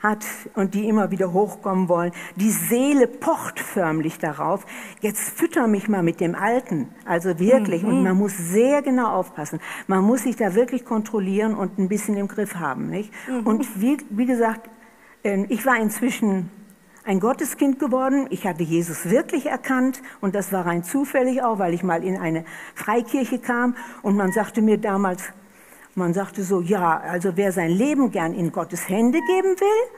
hat 0.02 0.24
und 0.54 0.74
die 0.74 0.88
immer 0.88 1.10
wieder 1.10 1.32
hochkommen 1.32 1.88
wollen. 1.88 2.12
Die 2.36 2.50
Seele 2.50 3.06
pocht 3.06 3.60
förmlich 3.60 4.18
darauf. 4.18 4.66
Jetzt 5.00 5.30
fütter 5.30 5.66
mich 5.66 5.88
mal 5.88 6.02
mit 6.02 6.20
dem 6.20 6.34
Alten. 6.34 6.88
Also 7.04 7.38
wirklich. 7.38 7.82
Mhm. 7.82 7.88
Und 7.88 8.02
man 8.02 8.16
muss 8.16 8.36
sehr 8.36 8.82
genau 8.82 9.08
aufpassen. 9.10 9.60
Man 9.86 10.04
muss 10.04 10.22
sich 10.22 10.36
da 10.36 10.54
wirklich 10.54 10.84
kontrollieren 10.84 11.54
und 11.54 11.78
ein 11.78 11.88
bisschen 11.88 12.16
im 12.16 12.28
Griff 12.28 12.56
haben. 12.56 12.88
Nicht? 12.88 13.12
Mhm. 13.28 13.46
Und 13.46 13.80
wie, 13.80 13.98
wie 14.10 14.26
gesagt, 14.26 14.70
ähm, 15.22 15.46
ich 15.48 15.66
war 15.66 15.78
inzwischen 15.78 16.50
ein 17.04 17.20
Gotteskind 17.20 17.78
geworden. 17.78 18.26
Ich 18.30 18.46
hatte 18.46 18.62
Jesus 18.62 19.10
wirklich 19.10 19.46
erkannt 19.46 20.02
und 20.20 20.34
das 20.34 20.52
war 20.52 20.66
rein 20.66 20.84
zufällig 20.84 21.42
auch, 21.42 21.58
weil 21.58 21.74
ich 21.74 21.82
mal 21.82 22.04
in 22.04 22.16
eine 22.16 22.44
Freikirche 22.74 23.38
kam 23.38 23.74
und 24.02 24.16
man 24.16 24.32
sagte 24.32 24.62
mir 24.62 24.78
damals, 24.78 25.32
man 26.00 26.14
sagte 26.14 26.42
so, 26.42 26.60
ja, 26.60 26.98
also 26.98 27.36
wer 27.36 27.52
sein 27.52 27.70
Leben 27.70 28.10
gern 28.10 28.34
in 28.34 28.50
Gottes 28.50 28.88
Hände 28.88 29.20
geben 29.20 29.60
will, 29.60 29.90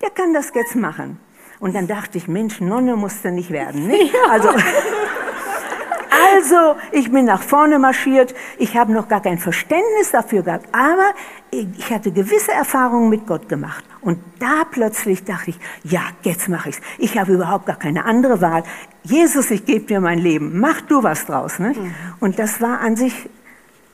der 0.00 0.10
kann 0.10 0.32
das 0.32 0.52
jetzt 0.54 0.76
machen. 0.76 1.18
Und 1.58 1.74
dann 1.74 1.86
dachte 1.86 2.18
ich, 2.18 2.28
Mensch, 2.28 2.60
Nonne 2.60 2.96
musste 2.96 3.30
nicht 3.30 3.50
werden. 3.50 3.86
Nicht? 3.86 4.12
Ja. 4.12 4.30
Also, 4.30 4.48
also, 6.34 6.76
ich 6.90 7.10
bin 7.10 7.24
nach 7.24 7.42
vorne 7.42 7.78
marschiert. 7.78 8.34
Ich 8.58 8.76
habe 8.76 8.92
noch 8.92 9.08
gar 9.08 9.22
kein 9.22 9.38
Verständnis 9.38 10.10
dafür 10.10 10.42
gehabt, 10.42 10.66
aber 10.72 11.12
ich 11.50 11.90
hatte 11.90 12.10
gewisse 12.12 12.52
Erfahrungen 12.52 13.08
mit 13.08 13.26
Gott 13.26 13.48
gemacht. 13.48 13.84
Und 14.00 14.18
da 14.40 14.64
plötzlich 14.70 15.24
dachte 15.24 15.50
ich, 15.50 15.60
ja, 15.84 16.02
jetzt 16.22 16.48
mache 16.48 16.70
ich's. 16.70 16.80
Ich 16.98 17.16
habe 17.16 17.32
überhaupt 17.32 17.66
gar 17.66 17.78
keine 17.78 18.04
andere 18.04 18.40
Wahl. 18.40 18.64
Jesus, 19.04 19.50
ich 19.50 19.64
gebe 19.64 19.86
dir 19.86 20.00
mein 20.00 20.18
Leben. 20.18 20.58
Mach 20.58 20.80
du 20.80 21.02
was 21.02 21.26
draus. 21.26 21.58
Ne? 21.58 21.68
Mhm. 21.68 21.94
Und 22.18 22.38
das 22.38 22.60
war 22.60 22.80
an 22.80 22.96
sich 22.96 23.28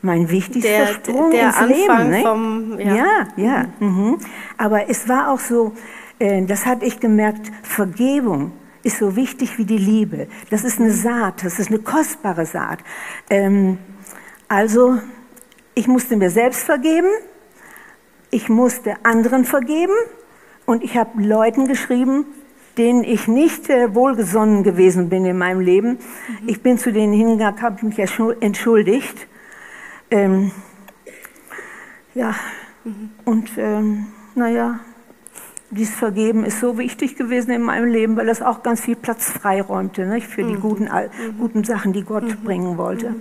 mein 0.02 0.30
wichtigster 0.30 0.70
der, 0.70 0.87
Sprung 0.87 1.30
der 1.30 1.46
ins 1.48 1.56
Anfang 1.56 2.11
Leben. 2.11 2.22
Vom, 2.22 2.78
ja, 2.78 2.94
ja. 2.94 3.26
ja 3.37 3.66
mhm. 3.80 4.18
Aber 4.56 4.88
es 4.88 5.08
war 5.08 5.30
auch 5.30 5.40
so, 5.40 5.72
äh, 6.18 6.44
das 6.44 6.66
hatte 6.66 6.84
ich 6.84 7.00
gemerkt, 7.00 7.50
Vergebung 7.62 8.52
ist 8.82 8.98
so 8.98 9.16
wichtig 9.16 9.58
wie 9.58 9.64
die 9.64 9.78
Liebe. 9.78 10.28
Das 10.50 10.64
ist 10.64 10.80
eine 10.80 10.92
Saat, 10.92 11.44
das 11.44 11.58
ist 11.58 11.68
eine 11.68 11.80
kostbare 11.80 12.46
Saat. 12.46 12.78
Ähm, 13.28 13.78
also, 14.46 14.98
ich 15.74 15.88
musste 15.88 16.16
mir 16.16 16.30
selbst 16.30 16.64
vergeben, 16.64 17.08
ich 18.30 18.48
musste 18.48 18.94
anderen 19.02 19.44
vergeben 19.44 19.94
und 20.64 20.82
ich 20.84 20.96
habe 20.96 21.22
Leuten 21.22 21.66
geschrieben, 21.66 22.26
denen 22.76 23.02
ich 23.02 23.26
nicht 23.26 23.68
äh, 23.68 23.94
wohlgesonnen 23.94 24.62
gewesen 24.62 25.08
bin 25.08 25.24
in 25.24 25.37
meinem 25.37 25.61
Leben. 25.61 25.90
Mhm. 25.90 26.48
Ich 26.48 26.62
bin 26.62 26.78
zu 26.78 26.92
denen 26.92 27.12
hingegangen, 27.12 27.61
habe 27.61 27.84
mich 27.84 27.98
entschuldigt. 27.98 29.26
Ähm, 30.11 30.53
ja, 32.14 32.35
mhm. 32.85 33.11
und 33.25 33.51
ähm, 33.57 34.07
naja, 34.35 34.81
dieses 35.71 35.94
Vergeben 35.94 36.44
ist 36.44 36.61
so 36.61 36.79
wichtig 36.79 37.16
gewesen 37.16 37.51
in 37.51 37.62
meinem 37.62 37.90
Leben, 37.90 38.16
weil 38.16 38.27
das 38.27 38.40
auch 38.40 38.62
ganz 38.62 38.81
viel 38.81 38.97
Platz 38.97 39.31
freiräumte 39.31 40.07
nicht? 40.07 40.27
für 40.27 40.42
die 40.42 40.55
mhm. 40.55 40.61
guten, 40.61 40.85
mhm. 40.85 41.38
guten 41.38 41.64
Sachen, 41.64 41.92
die 41.92 42.03
Gott 42.03 42.25
mhm. 42.25 42.44
bringen 42.44 42.79
wollte. 42.79 43.16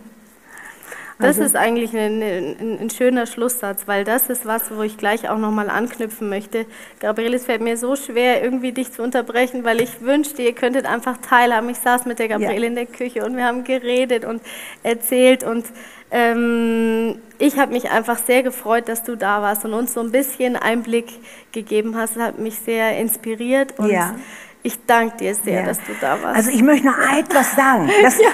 Das 1.19 1.38
also, 1.38 1.43
ist 1.43 1.56
eigentlich 1.56 1.97
ein, 1.97 2.21
ein, 2.21 2.77
ein, 2.80 2.89
schöner 2.91 3.25
Schlusssatz, 3.25 3.88
weil 3.88 4.03
das 4.03 4.30
ist 4.30 4.45
was, 4.45 4.69
wo 4.69 4.84
ich 4.84 4.97
gleich 4.97 5.27
auch 5.30 5.39
nochmal 5.39 5.67
anknüpfen 5.69 6.30
möchte. 6.30 6.67
Gabriele, 6.99 7.38
es 7.38 7.45
fällt 7.45 7.62
mir 7.62 7.75
so 7.75 7.95
schwer, 7.95 8.43
irgendwie 8.43 8.71
dich 8.71 8.91
zu 8.91 9.01
unterbrechen, 9.01 9.63
weil 9.63 9.82
ich 9.82 10.01
wünschte, 10.01 10.43
ihr 10.43 10.53
könntet 10.53 10.86
einfach 10.86 11.17
teilhaben. 11.17 11.69
Ich 11.69 11.80
saß 11.80 12.06
mit 12.06 12.19
der 12.19 12.27
Gabriele 12.27 12.62
ja. 12.62 12.67
in 12.67 12.75
der 12.75 12.86
Küche 12.86 13.25
und 13.25 13.36
wir 13.36 13.45
haben 13.45 13.63
geredet 13.63 14.25
und 14.25 14.43
erzählt 14.84 15.43
und 15.43 15.65
ähm, 16.12 17.19
ich 17.39 17.58
habe 17.58 17.73
mich 17.73 17.89
einfach 17.89 18.17
sehr 18.17 18.43
gefreut, 18.43 18.88
dass 18.88 19.03
du 19.03 19.17
da 19.17 19.41
warst 19.41 19.65
und 19.65 19.73
uns 19.73 19.93
so 19.93 20.01
ein 20.01 20.12
bisschen 20.12 20.56
Einblick 20.56 21.08
gegeben 21.51 21.95
hast. 21.95 22.15
Das 22.15 22.23
hat 22.23 22.39
mich 22.39 22.60
sehr 22.60 22.97
inspiriert 22.97 23.77
und 23.80 23.89
ja. 23.89 24.15
ich 24.62 24.77
danke 24.86 25.17
dir 25.17 25.36
sehr, 25.36 25.62
ja. 25.62 25.65
dass 25.65 25.80
du 25.80 25.93
da 25.99 26.21
warst. 26.21 26.38
Also 26.38 26.51
ich 26.51 26.62
möchte 26.62 26.86
noch 26.86 26.97
etwas 27.17 27.56
sagen. 27.56 27.89
Das, 28.01 28.19
ja. 28.19 28.30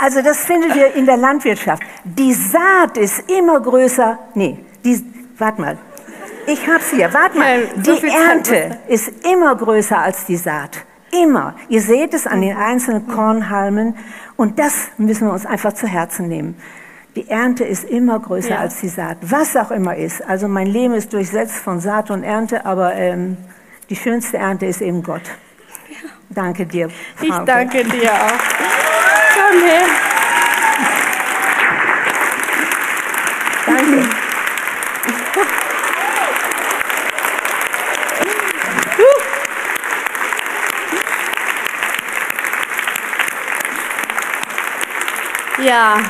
Also 0.00 0.22
das 0.22 0.38
findet 0.38 0.74
ihr 0.76 0.94
in 0.94 1.04
der 1.04 1.18
Landwirtschaft. 1.18 1.82
Die 2.04 2.32
Saat 2.32 2.96
ist 2.96 3.30
immer 3.30 3.60
größer. 3.60 4.18
Nee, 4.34 4.58
die, 4.84 5.04
warte 5.36 5.60
mal. 5.60 5.78
Ich 6.46 6.66
hab's 6.66 6.90
hier. 6.90 7.12
Warte 7.12 7.38
mal. 7.38 7.68
Die 7.76 8.08
Ernte 8.08 8.78
ist 8.88 9.12
immer 9.26 9.54
größer 9.54 9.98
als 9.98 10.24
die 10.24 10.36
Saat. 10.36 10.84
Immer. 11.12 11.54
Ihr 11.68 11.82
seht 11.82 12.14
es 12.14 12.26
an 12.26 12.40
den 12.40 12.56
einzelnen 12.56 13.08
Kornhalmen. 13.08 13.94
Und 14.36 14.58
das 14.58 14.88
müssen 14.96 15.26
wir 15.26 15.34
uns 15.34 15.44
einfach 15.44 15.74
zu 15.74 15.86
Herzen 15.86 16.28
nehmen. 16.28 16.56
Die 17.14 17.28
Ernte 17.28 17.64
ist 17.64 17.84
immer 17.84 18.20
größer 18.20 18.50
ja. 18.50 18.58
als 18.58 18.80
die 18.80 18.88
Saat. 18.88 19.18
Was 19.20 19.54
auch 19.54 19.70
immer 19.70 19.96
ist. 19.96 20.26
Also 20.26 20.48
mein 20.48 20.66
Leben 20.66 20.94
ist 20.94 21.12
durchsetzt 21.12 21.56
von 21.56 21.80
Saat 21.80 22.10
und 22.10 22.22
Ernte, 22.22 22.64
aber 22.64 22.94
ähm, 22.94 23.36
die 23.90 23.96
schönste 23.96 24.38
Ernte 24.38 24.64
ist 24.66 24.80
eben 24.80 25.02
Gott. 25.02 25.22
Danke 26.30 26.64
dir. 26.64 26.88
Frau 27.16 27.26
ich 27.26 27.34
danke 27.44 27.84
dir 27.84 28.12
auch. 28.12 28.59
Her. 29.50 29.82
Danke. 33.66 34.08
Ja. 45.64 46.00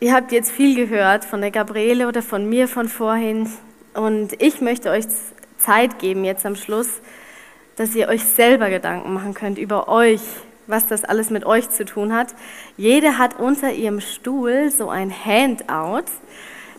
Ihr 0.00 0.14
habt 0.14 0.32
jetzt 0.32 0.50
viel 0.50 0.74
gehört 0.76 1.24
von 1.24 1.40
der 1.40 1.50
Gabriele 1.50 2.08
oder 2.08 2.22
von 2.22 2.48
mir 2.48 2.68
von 2.68 2.88
vorhin. 2.88 3.48
Und 3.94 4.40
ich 4.40 4.60
möchte 4.60 4.90
euch 4.90 5.04
Zeit 5.58 5.98
geben 5.98 6.24
jetzt 6.24 6.46
am 6.46 6.56
Schluss, 6.56 7.00
dass 7.78 7.94
ihr 7.94 8.08
euch 8.08 8.24
selber 8.24 8.70
Gedanken 8.70 9.14
machen 9.14 9.34
könnt 9.34 9.56
über 9.56 9.88
euch, 9.88 10.20
was 10.66 10.86
das 10.88 11.04
alles 11.04 11.30
mit 11.30 11.46
euch 11.46 11.70
zu 11.70 11.84
tun 11.84 12.12
hat. 12.12 12.34
Jede 12.76 13.18
hat 13.18 13.38
unter 13.38 13.72
ihrem 13.72 14.00
Stuhl 14.00 14.70
so 14.70 14.90
ein 14.90 15.12
Handout, 15.24 16.10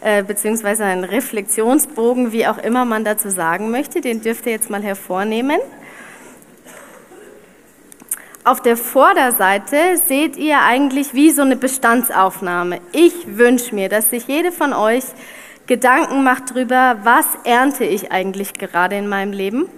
äh, 0.02 0.24
beziehungsweise 0.24 0.84
einen 0.84 1.06
Reflexionsbogen, 1.06 2.34
wie 2.34 2.46
auch 2.48 2.58
immer 2.58 2.84
man 2.84 3.06
dazu 3.06 3.30
sagen 3.30 3.72
möchte. 3.72 4.02
Den 4.02 4.22
dürft 4.22 4.46
ihr 4.46 4.52
jetzt 4.52 4.70
mal 4.70 4.84
hervornehmen. 4.84 5.60
Auf 8.44 8.62
der 8.62 8.78
Vorderseite 8.78 9.78
seht 10.06 10.36
ihr 10.36 10.62
eigentlich 10.62 11.14
wie 11.14 11.32
so 11.32 11.44
eine 11.44 11.56
Bestandsaufnahme. 11.56 12.80
Ich 12.92 13.38
wünsche 13.38 13.74
mir, 13.74 13.90
dass 13.90 14.10
sich 14.10 14.28
jede 14.28 14.52
von 14.52 14.74
euch 14.74 15.04
Gedanken 15.68 16.24
macht 16.24 16.52
darüber, 16.52 16.98
was 17.04 17.26
ernte 17.44 17.86
ich 17.86 18.12
eigentlich 18.12 18.54
gerade 18.54 18.98
in 18.98 19.08
meinem 19.08 19.34
Leben, 19.34 19.70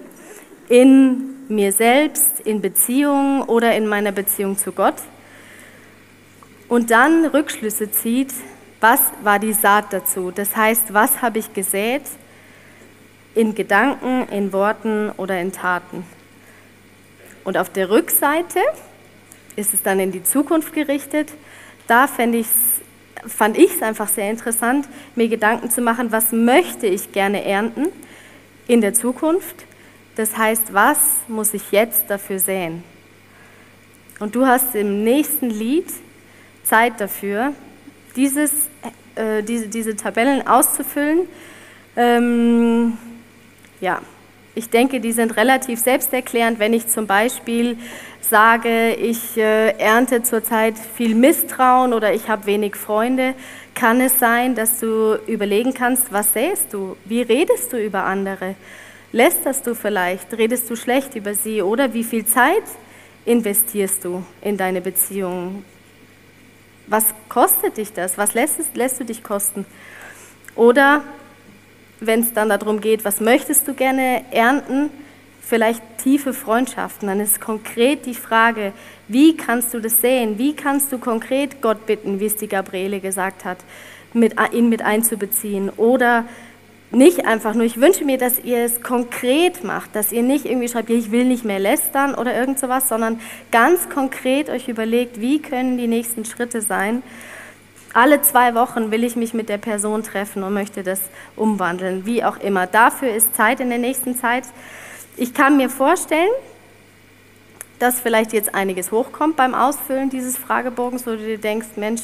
in 0.72 1.50
mir 1.50 1.74
selbst, 1.74 2.40
in 2.40 2.62
Beziehungen 2.62 3.42
oder 3.42 3.76
in 3.76 3.88
meiner 3.88 4.14
Beziehung 4.14 4.58
zu 4.58 4.72
Gott. 4.72 4.96
Und 6.70 6.92
dann 6.92 7.26
Rückschlüsse 7.26 7.92
zieht, 7.92 8.34
was 8.80 9.02
war 9.22 9.38
die 9.38 9.52
Saat 9.52 9.92
dazu? 9.92 10.32
Das 10.32 10.56
heißt, 10.56 10.94
was 10.94 11.22
habe 11.22 11.40
ich 11.40 11.54
gesät 11.54 12.04
in 13.36 13.54
Gedanken, 13.54 14.30
in 14.30 14.54
Worten 14.54 15.12
oder 15.18 15.42
in 15.42 15.52
Taten? 15.52 16.06
Und 17.44 17.58
auf 17.58 17.70
der 17.70 17.90
Rückseite 17.90 18.60
ist 19.58 19.74
es 19.74 19.84
dann 19.84 20.00
in 20.00 20.14
die 20.14 20.24
Zukunft 20.24 20.72
gerichtet. 20.72 21.34
Da 21.86 22.08
fand 22.08 22.34
ich 22.34 22.48
es 23.26 23.82
einfach 23.82 24.08
sehr 24.08 24.30
interessant, 24.30 24.88
mir 25.16 25.28
Gedanken 25.28 25.70
zu 25.70 25.82
machen, 25.82 26.14
was 26.14 26.32
möchte 26.32 26.88
ich 26.88 27.12
gerne 27.12 27.44
ernten 27.44 27.88
in 28.70 28.80
der 28.80 28.94
Zukunft. 28.94 29.66
Das 30.16 30.38
heißt, 30.38 30.74
was 30.74 30.98
muss 31.28 31.54
ich 31.54 31.72
jetzt 31.72 32.10
dafür 32.10 32.40
säen? 32.40 32.84
Und 34.20 34.36
du 34.36 34.46
hast 34.46 34.76
im 34.76 35.04
nächsten 35.04 35.50
Lied 35.50 35.88
Zeit 36.64 37.00
dafür, 37.00 37.54
dieses, 38.16 38.52
äh, 39.16 39.42
diese, 39.42 39.68
diese 39.68 39.96
Tabellen 39.96 40.46
auszufüllen. 40.48 41.28
Ähm, 41.96 42.98
ja, 43.80 44.02
ich 44.54 44.70
denke, 44.70 45.00
die 45.00 45.12
sind 45.12 45.38
relativ 45.38 45.80
selbsterklärend, 45.80 46.60
wenn 46.60 46.74
ich 46.74 46.88
zum 46.88 47.08
Beispiel 47.08 47.78
sage, 48.22 48.94
ich 48.94 49.38
äh, 49.38 49.72
ernte 49.78 50.24
zurzeit 50.24 50.76
viel 50.78 51.16
Misstrauen 51.16 51.94
oder 51.94 52.14
ich 52.14 52.30
habe 52.30 52.46
wenig 52.46 52.76
Freunde, 52.76 53.34
kann 53.74 54.02
es 54.02 54.20
sein, 54.20 54.56
dass 54.56 54.80
du 54.80 55.16
überlegen 55.28 55.74
kannst, 55.74 56.12
was 56.14 56.34
sähst 56.34 56.74
du? 56.74 56.98
Wie 57.06 57.22
redest 57.22 57.74
du 57.74 57.78
über 57.78 58.04
andere? 58.04 58.56
Lästerst 59.14 59.68
du 59.68 59.76
vielleicht? 59.76 60.32
Redest 60.38 60.70
du 60.70 60.76
schlecht 60.76 61.16
über 61.16 61.34
sie? 61.34 61.62
Oder 61.62 61.94
wie 61.94 62.04
viel 62.04 62.26
Zeit 62.26 62.64
investierst 63.26 64.06
du 64.06 64.24
in 64.42 64.56
deine 64.56 64.80
Beziehungen? 64.80 65.66
Was 66.88 67.06
kostet 67.28 67.78
dich 67.78 67.92
das? 67.92 68.18
Was 68.18 68.34
lässt, 68.34 68.60
lässt 68.76 69.00
du 69.00 69.04
dich 69.04 69.22
kosten? 69.24 69.66
Oder 70.56 71.04
wenn 72.00 72.22
es 72.22 72.34
dann 72.34 72.50
darum 72.50 72.80
geht, 72.80 73.04
was 73.04 73.20
möchtest 73.20 73.68
du 73.68 73.74
gerne 73.74 74.24
ernten, 74.32 74.90
vielleicht 75.42 75.82
tiefe 75.98 76.34
Freundschaften, 76.34 77.10
dann 77.10 77.20
ist 77.20 77.42
konkret 77.42 78.06
die 78.06 78.16
Frage, 78.16 78.72
wie 79.10 79.36
kannst 79.36 79.74
du 79.74 79.80
das 79.80 80.00
sehen? 80.00 80.38
Wie 80.38 80.56
kannst 80.56 80.92
du 80.92 80.98
konkret 80.98 81.62
Gott 81.62 81.86
bitten, 81.86 82.22
wie 82.22 82.26
es 82.26 82.38
die 82.38 82.48
Gabriele 82.48 83.02
gesagt 83.02 83.44
hat, 83.44 83.58
mit, 84.14 84.36
ihn 84.54 84.70
mit 84.70 84.82
einzubeziehen? 84.82 85.70
Oder 85.70 86.26
nicht 86.92 87.26
einfach 87.26 87.54
nur, 87.54 87.66
ich 87.66 87.80
wünsche 87.80 88.04
mir, 88.04 88.18
dass 88.18 88.40
ihr 88.40 88.60
es 88.60 88.82
konkret 88.82 89.64
macht, 89.64 89.96
dass 89.96 90.12
ihr 90.12 90.24
nicht 90.24 90.46
irgendwie 90.46 90.68
schreibt, 90.68 90.90
ich 90.90 91.12
will 91.12 91.26
nicht 91.26 91.46
mehr 91.46 91.60
lästern 91.60 92.16
oder 92.16 92.36
irgend 92.36 92.60
sowas, 92.60 92.90
sondern 92.90 93.20
ganz 93.52 93.90
konkret 93.90 94.50
euch 94.50 94.68
überlegt, 94.68 95.22
wie 95.22 95.42
können 95.42 95.78
die 95.78 95.88
nächsten 95.88 96.26
Schritte 96.26 96.62
sein, 96.62 97.02
alle 97.94 98.22
zwei 98.22 98.56
Wochen 98.56 98.92
will 98.92 99.04
ich 99.04 99.16
mich 99.16 99.34
mit 99.34 99.50
der 99.50 99.58
Person 99.58 100.04
treffen 100.04 100.44
und 100.44 100.54
möchte 100.54 100.84
das 100.84 101.02
umwandeln, 101.36 102.06
wie 102.06 102.24
auch 102.24 102.38
immer. 102.40 102.66
Dafür 102.68 103.14
ist 103.14 103.36
Zeit 103.36 103.60
in 103.60 103.70
der 103.70 103.80
nächsten 103.80 104.16
Zeit. 104.16 104.46
Ich 105.18 105.34
kann 105.34 105.58
mir 105.58 105.70
vorstellen, 105.70 106.30
dass 107.80 108.00
vielleicht 108.00 108.32
jetzt 108.32 108.56
einiges 108.56 108.92
hochkommt 108.92 109.36
beim 109.36 109.54
Ausfüllen 109.54 110.10
dieses 110.10 110.38
Fragebogens, 110.38 111.06
wo 111.06 111.12
du 111.12 111.18
dir 111.18 111.38
denkst, 111.38 111.70
Mensch, 111.76 112.02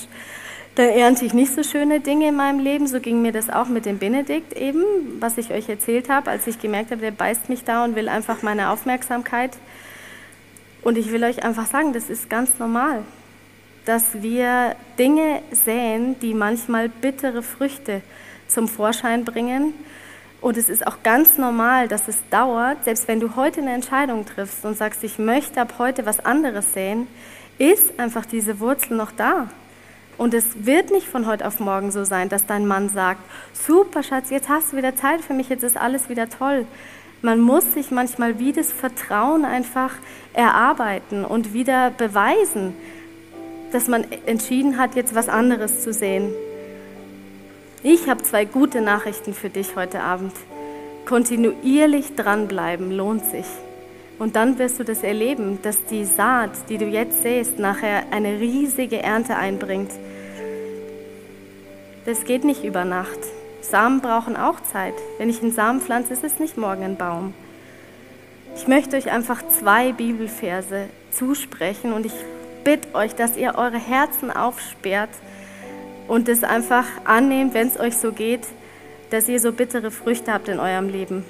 da 0.78 0.84
ernte 0.84 1.26
ich 1.26 1.34
nicht 1.34 1.56
so 1.56 1.64
schöne 1.64 2.02
Dinge 2.02 2.28
in 2.28 2.36
meinem 2.36 2.60
Leben. 2.60 2.86
So 2.86 3.00
ging 3.00 3.24
mir 3.24 3.32
das 3.32 3.50
auch 3.50 3.68
mit 3.68 3.88
dem 3.88 3.98
Benedikt 3.98 4.54
eben, 4.54 4.84
was 5.20 5.40
ich 5.40 5.50
euch 5.50 5.68
erzählt 5.68 6.08
habe, 6.08 6.30
als 6.30 6.46
ich 6.46 6.60
gemerkt 6.60 6.92
habe, 6.92 7.02
der 7.02 7.10
beißt 7.10 7.50
mich 7.50 7.64
da 7.64 7.84
und 7.84 7.96
will 7.96 8.08
einfach 8.08 8.44
meine 8.44 8.70
Aufmerksamkeit. 8.70 9.58
Und 10.84 10.96
ich 11.00 11.12
will 11.12 11.24
euch 11.24 11.44
einfach 11.44 11.66
sagen, 11.66 11.94
das 11.94 12.12
ist 12.12 12.30
ganz 12.30 12.60
normal, 12.60 13.02
dass 13.86 14.22
wir 14.22 14.76
Dinge 15.00 15.42
säen, 15.52 16.20
die 16.20 16.36
manchmal 16.36 16.90
bittere 16.90 17.42
Früchte 17.42 18.04
zum 18.48 18.68
Vorschein 18.68 19.26
bringen. 19.26 19.74
Und 20.42 20.58
es 20.58 20.70
ist 20.70 20.86
auch 20.86 21.02
ganz 21.02 21.40
normal, 21.40 21.88
dass 21.88 22.08
es 22.08 22.18
dauert, 22.30 22.84
selbst 22.84 23.08
wenn 23.08 23.20
du 23.20 23.36
heute 23.36 23.62
eine 23.62 23.74
Entscheidung 23.74 24.28
triffst 24.28 24.64
und 24.64 24.78
sagst, 24.78 25.04
ich 25.04 25.18
möchte 25.18 25.60
ab 25.60 25.74
heute 25.80 26.06
was 26.06 26.24
anderes 26.24 26.74
sehen, 26.74 27.08
ist 27.58 28.00
einfach 28.00 28.28
diese 28.28 28.60
Wurzel 28.60 28.96
noch 28.96 29.12
da. 29.12 29.50
Und 30.18 30.34
es 30.34 30.66
wird 30.66 30.92
nicht 30.92 31.08
von 31.08 31.28
heute 31.28 31.46
auf 31.46 31.60
morgen 31.60 31.92
so 31.92 32.04
sein, 32.04 32.30
dass 32.30 32.46
dein 32.46 32.66
Mann 32.66 32.90
sagt, 32.90 33.22
super 33.54 34.02
Schatz, 34.02 34.30
jetzt 34.30 34.50
hast 34.50 34.74
du 34.74 34.78
wieder 34.78 34.96
Zeit 34.96 35.22
für 35.22 35.34
mich, 35.34 35.50
jetzt 35.50 35.64
ist 35.64 35.78
alles 35.78 36.10
wieder 36.10 36.28
toll. 36.28 36.66
Man 37.22 37.40
muss 37.40 37.74
sich 37.74 37.92
manchmal 37.92 38.40
wie 38.40 38.52
das 38.52 38.72
Vertrauen 38.72 39.46
einfach 39.46 39.94
erarbeiten 40.34 41.26
und 41.26 41.54
wieder 41.54 41.92
beweisen, 41.92 42.76
dass 43.72 43.88
man 43.88 44.06
entschieden 44.26 44.78
hat, 44.78 44.96
jetzt 44.96 45.14
was 45.16 45.30
anderes 45.30 45.82
zu 45.84 45.94
sehen. 45.94 46.32
Ich 47.84 48.10
habe 48.10 48.24
zwei 48.24 48.46
gute 48.46 48.82
Nachrichten 48.82 49.34
für 49.34 49.50
dich 49.50 49.76
heute 49.76 50.02
Abend. 50.02 50.34
Kontinuierlich 51.06 52.16
dranbleiben 52.16 52.92
lohnt 52.92 53.26
sich. 53.26 53.46
Und 54.20 54.36
dann 54.36 54.58
wirst 54.58 54.80
du 54.80 54.84
das 54.84 55.04
erleben, 55.04 55.60
dass 55.62 55.86
die 55.86 56.06
Saat, 56.06 56.52
die 56.70 56.78
du 56.78 56.86
jetzt 56.86 57.22
sähst, 57.22 57.60
nachher 57.60 58.04
eine 58.12 58.40
riesige 58.40 59.02
Ernte 59.04 59.36
einbringt. 59.36 59.92
Das 62.06 62.24
geht 62.24 62.44
nicht 62.44 62.64
über 62.64 62.84
Nacht. 62.84 63.20
Samen 63.62 64.02
brauchen 64.02 64.36
auch 64.36 64.62
Zeit. 64.62 64.94
Wenn 65.18 65.30
ich 65.30 65.42
einen 65.42 65.52
Samen 65.52 65.82
pflanze, 65.82 66.14
ist 66.14 66.24
es 66.24 66.40
nicht 66.40 66.58
morgen 66.58 66.84
ein 66.84 66.96
Baum. 66.96 67.34
Ich 68.56 68.68
möchte 68.68 68.98
euch 68.98 69.12
einfach 69.12 69.48
zwei 69.48 69.92
Bibelverse 69.92 70.86
zusprechen 71.12 71.94
und 71.94 72.06
ich 72.06 72.14
bitte 72.64 72.96
euch, 72.96 73.14
dass 73.14 73.38
ihr 73.38 73.56
eure 73.56 73.78
Herzen 73.78 74.32
aufsperrt 74.32 75.12
und 76.08 76.28
es 76.28 76.44
einfach 76.44 76.86
annehmt, 77.06 77.54
wenn 77.54 77.68
es 77.68 77.80
euch 77.80 77.98
so 77.98 78.12
geht, 78.12 78.48
dass 79.10 79.30
ihr 79.30 79.40
so 79.40 79.52
bittere 79.52 79.92
Früchte 79.92 80.34
habt 80.34 80.48
in 80.48 80.60
eurem 80.60 80.90
Leben. 80.90 81.24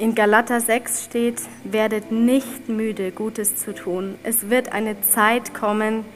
In 0.00 0.14
Galater 0.14 0.62
6 0.62 1.04
steht, 1.04 1.42
werdet 1.62 2.10
nicht 2.10 2.70
müde, 2.70 3.12
Gutes 3.12 3.56
zu 3.56 3.74
tun. 3.74 4.14
Es 4.22 4.48
wird 4.48 4.72
eine 4.72 4.98
Zeit 5.02 5.52
kommen, 5.52 6.06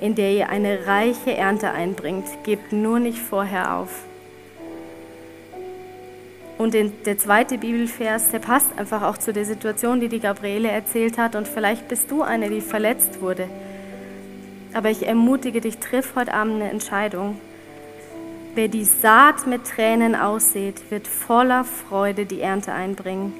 in 0.00 0.16
der 0.16 0.32
ihr 0.32 0.48
eine 0.48 0.88
reiche 0.88 1.36
Ernte 1.36 1.70
einbringt. 1.70 2.26
Gebt 2.42 2.72
nur 2.72 2.98
nicht 2.98 3.20
vorher 3.20 3.76
auf. 3.76 4.02
Und 6.58 6.74
der 6.74 7.18
zweite 7.18 7.58
Bibelvers, 7.58 8.32
der 8.32 8.40
passt 8.40 8.76
einfach 8.76 9.02
auch 9.02 9.16
zu 9.16 9.32
der 9.32 9.44
Situation, 9.44 10.00
die 10.00 10.08
die 10.08 10.18
Gabriele 10.18 10.68
erzählt 10.68 11.16
hat. 11.16 11.36
Und 11.36 11.46
vielleicht 11.46 11.86
bist 11.86 12.10
du 12.10 12.22
eine, 12.22 12.50
die 12.50 12.60
verletzt 12.60 13.20
wurde. 13.20 13.48
Aber 14.74 14.90
ich 14.90 15.06
ermutige 15.06 15.60
dich, 15.60 15.78
triff 15.78 16.16
heute 16.16 16.34
Abend 16.34 16.56
eine 16.56 16.72
Entscheidung. 16.72 17.40
Wer 18.52 18.66
die 18.66 18.84
Saat 18.84 19.46
mit 19.46 19.64
Tränen 19.64 20.16
aussät, 20.16 20.90
wird 20.90 21.06
voller 21.06 21.62
Freude 21.62 22.26
die 22.26 22.40
Ernte 22.40 22.72
einbringen. 22.72 23.32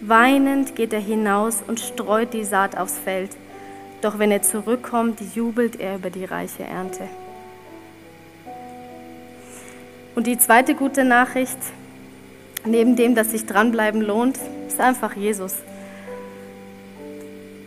Weinend 0.00 0.74
geht 0.74 0.94
er 0.94 1.00
hinaus 1.00 1.62
und 1.66 1.78
streut 1.78 2.32
die 2.32 2.44
Saat 2.44 2.74
aufs 2.74 2.98
Feld. 2.98 3.36
Doch 4.00 4.18
wenn 4.18 4.30
er 4.30 4.40
zurückkommt, 4.40 5.20
jubelt 5.34 5.78
er 5.78 5.96
über 5.96 6.08
die 6.08 6.24
reiche 6.24 6.64
Ernte. 6.64 7.06
Und 10.14 10.26
die 10.26 10.38
zweite 10.38 10.74
gute 10.74 11.04
Nachricht, 11.04 11.58
neben 12.64 12.96
dem, 12.96 13.14
dass 13.14 13.32
sich 13.32 13.44
dranbleiben 13.44 14.00
lohnt, 14.00 14.38
ist 14.68 14.80
einfach 14.80 15.14
Jesus. 15.14 15.54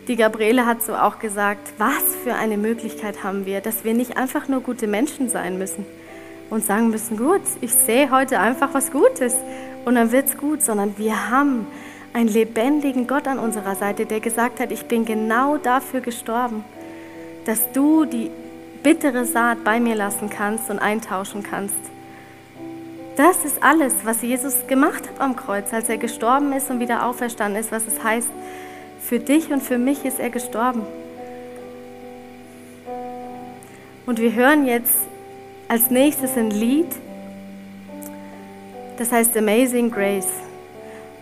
Die 0.08 0.16
Gabriele 0.16 0.66
hat 0.66 0.82
so 0.82 0.96
auch 0.96 1.20
gesagt, 1.20 1.72
was 1.78 2.16
für 2.24 2.34
eine 2.34 2.56
Möglichkeit 2.56 3.22
haben 3.22 3.46
wir, 3.46 3.60
dass 3.60 3.84
wir 3.84 3.94
nicht 3.94 4.16
einfach 4.16 4.48
nur 4.48 4.60
gute 4.60 4.88
Menschen 4.88 5.28
sein 5.28 5.56
müssen 5.56 5.86
und 6.50 6.64
sagen 6.64 6.90
müssen, 6.90 7.16
gut, 7.16 7.40
ich 7.60 7.72
sehe 7.72 8.10
heute 8.10 8.40
einfach 8.40 8.74
was 8.74 8.90
Gutes 8.90 9.34
und 9.84 9.94
dann 9.94 10.12
wird 10.12 10.26
es 10.26 10.36
gut, 10.36 10.62
sondern 10.62 10.98
wir 10.98 11.30
haben 11.30 11.66
einen 12.12 12.28
lebendigen 12.28 13.06
Gott 13.06 13.28
an 13.28 13.38
unserer 13.38 13.76
Seite, 13.76 14.04
der 14.04 14.20
gesagt 14.20 14.60
hat, 14.60 14.72
ich 14.72 14.86
bin 14.86 15.04
genau 15.04 15.56
dafür 15.56 16.00
gestorben, 16.00 16.64
dass 17.44 17.70
du 17.72 18.04
die 18.04 18.30
bittere 18.82 19.24
Saat 19.24 19.62
bei 19.64 19.78
mir 19.78 19.94
lassen 19.94 20.28
kannst 20.28 20.70
und 20.70 20.78
eintauschen 20.78 21.42
kannst. 21.42 21.76
Das 23.16 23.44
ist 23.44 23.62
alles, 23.62 23.94
was 24.04 24.22
Jesus 24.22 24.66
gemacht 24.66 25.08
hat 25.08 25.20
am 25.20 25.36
Kreuz, 25.36 25.72
als 25.72 25.88
er 25.88 25.98
gestorben 25.98 26.52
ist 26.52 26.70
und 26.70 26.80
wieder 26.80 27.06
auferstanden 27.06 27.60
ist, 27.60 27.70
was 27.70 27.86
es 27.86 28.02
heißt, 28.02 28.30
für 29.00 29.18
dich 29.18 29.52
und 29.52 29.62
für 29.62 29.78
mich 29.78 30.04
ist 30.04 30.18
er 30.18 30.30
gestorben. 30.30 30.82
Und 34.06 34.18
wir 34.18 34.32
hören 34.34 34.66
jetzt 34.66 34.96
als 35.70 35.88
nächstes 35.88 36.36
ein 36.36 36.50
Lied, 36.50 36.88
das 38.98 39.12
heißt 39.12 39.36
Amazing 39.36 39.92
Grace. 39.92 40.26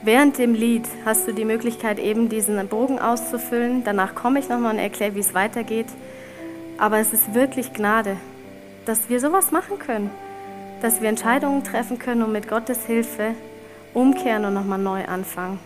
Während 0.00 0.38
dem 0.38 0.54
Lied 0.54 0.88
hast 1.04 1.28
du 1.28 1.32
die 1.32 1.44
Möglichkeit, 1.44 1.98
eben 1.98 2.30
diesen 2.30 2.66
Bogen 2.66 2.98
auszufüllen. 2.98 3.84
Danach 3.84 4.14
komme 4.14 4.38
ich 4.38 4.48
nochmal 4.48 4.72
und 4.72 4.78
erkläre, 4.78 5.14
wie 5.14 5.20
es 5.20 5.34
weitergeht. 5.34 5.88
Aber 6.78 6.98
es 6.98 7.12
ist 7.12 7.34
wirklich 7.34 7.74
Gnade, 7.74 8.16
dass 8.86 9.10
wir 9.10 9.20
sowas 9.20 9.50
machen 9.50 9.78
können, 9.78 10.08
dass 10.80 11.02
wir 11.02 11.10
Entscheidungen 11.10 11.62
treffen 11.62 11.98
können 11.98 12.22
und 12.22 12.32
mit 12.32 12.48
Gottes 12.48 12.86
Hilfe 12.86 13.34
umkehren 13.92 14.46
und 14.46 14.54
nochmal 14.54 14.78
neu 14.78 15.04
anfangen. 15.04 15.58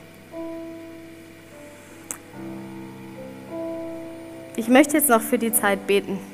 Ich 4.57 4.67
möchte 4.67 4.97
jetzt 4.97 5.09
noch 5.09 5.23
für 5.23 5.39
die 5.39 5.53
Zeit 5.53 5.87
beten. 5.87 6.32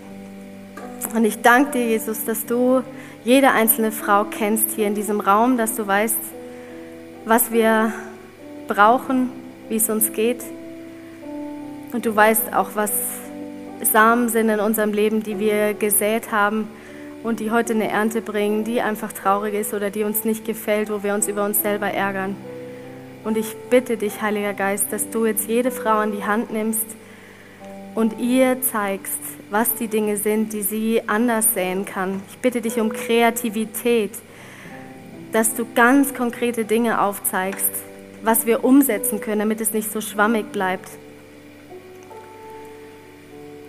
Und 1.14 1.24
ich 1.24 1.40
danke 1.40 1.72
dir, 1.72 1.86
Jesus, 1.86 2.24
dass 2.24 2.44
du 2.44 2.82
jede 3.24 3.50
einzelne 3.50 3.92
Frau 3.92 4.24
kennst 4.24 4.72
hier 4.72 4.86
in 4.86 4.94
diesem 4.94 5.20
Raum, 5.20 5.56
dass 5.56 5.74
du 5.74 5.86
weißt, 5.86 6.18
was 7.24 7.50
wir 7.50 7.92
brauchen, 8.66 9.30
wie 9.68 9.76
es 9.76 9.88
uns 9.88 10.12
geht. 10.12 10.42
Und 11.92 12.04
du 12.04 12.14
weißt 12.14 12.54
auch, 12.54 12.70
was 12.74 12.92
Samen 13.80 14.28
sind 14.28 14.50
in 14.50 14.60
unserem 14.60 14.92
Leben, 14.92 15.22
die 15.22 15.38
wir 15.38 15.74
gesät 15.74 16.30
haben 16.30 16.68
und 17.22 17.40
die 17.40 17.50
heute 17.50 17.72
eine 17.72 17.88
Ernte 17.88 18.20
bringen, 18.20 18.64
die 18.64 18.82
einfach 18.82 19.12
traurig 19.12 19.54
ist 19.54 19.72
oder 19.72 19.90
die 19.90 20.04
uns 20.04 20.24
nicht 20.24 20.44
gefällt, 20.44 20.90
wo 20.90 21.02
wir 21.02 21.14
uns 21.14 21.26
über 21.26 21.44
uns 21.44 21.62
selber 21.62 21.88
ärgern. 21.88 22.36
Und 23.24 23.36
ich 23.36 23.56
bitte 23.70 23.96
dich, 23.96 24.20
Heiliger 24.22 24.54
Geist, 24.54 24.86
dass 24.90 25.10
du 25.10 25.26
jetzt 25.26 25.48
jede 25.48 25.70
Frau 25.70 25.98
an 25.98 26.12
die 26.12 26.24
Hand 26.24 26.52
nimmst, 26.52 26.86
und 27.98 28.20
ihr 28.20 28.62
zeigst, 28.62 29.18
was 29.50 29.74
die 29.74 29.88
Dinge 29.88 30.18
sind, 30.18 30.52
die 30.52 30.62
sie 30.62 31.02
anders 31.08 31.54
sehen 31.54 31.84
kann. 31.84 32.22
Ich 32.30 32.38
bitte 32.38 32.60
dich 32.60 32.78
um 32.78 32.92
Kreativität, 32.92 34.12
dass 35.32 35.56
du 35.56 35.66
ganz 35.74 36.14
konkrete 36.14 36.64
Dinge 36.64 37.00
aufzeigst, 37.00 37.72
was 38.22 38.46
wir 38.46 38.62
umsetzen 38.62 39.20
können, 39.20 39.40
damit 39.40 39.60
es 39.60 39.72
nicht 39.72 39.90
so 39.90 40.00
schwammig 40.00 40.52
bleibt. 40.52 40.88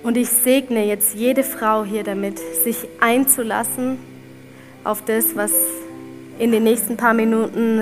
Und 0.04 0.15
ich 0.15 0.30
segne 0.30 0.86
jetzt 0.86 1.15
jede 1.15 1.44
Frau 1.44 1.84
hier 1.84 2.04
damit, 2.04 2.38
sich 2.63 2.88
einzulassen 3.00 3.98
auf 4.84 5.04
das, 5.04 5.36
was 5.36 5.54
in 6.38 6.52
den 6.52 6.65
nächsten 6.65 6.98
paar 6.98 7.15
Minuten 7.15 7.82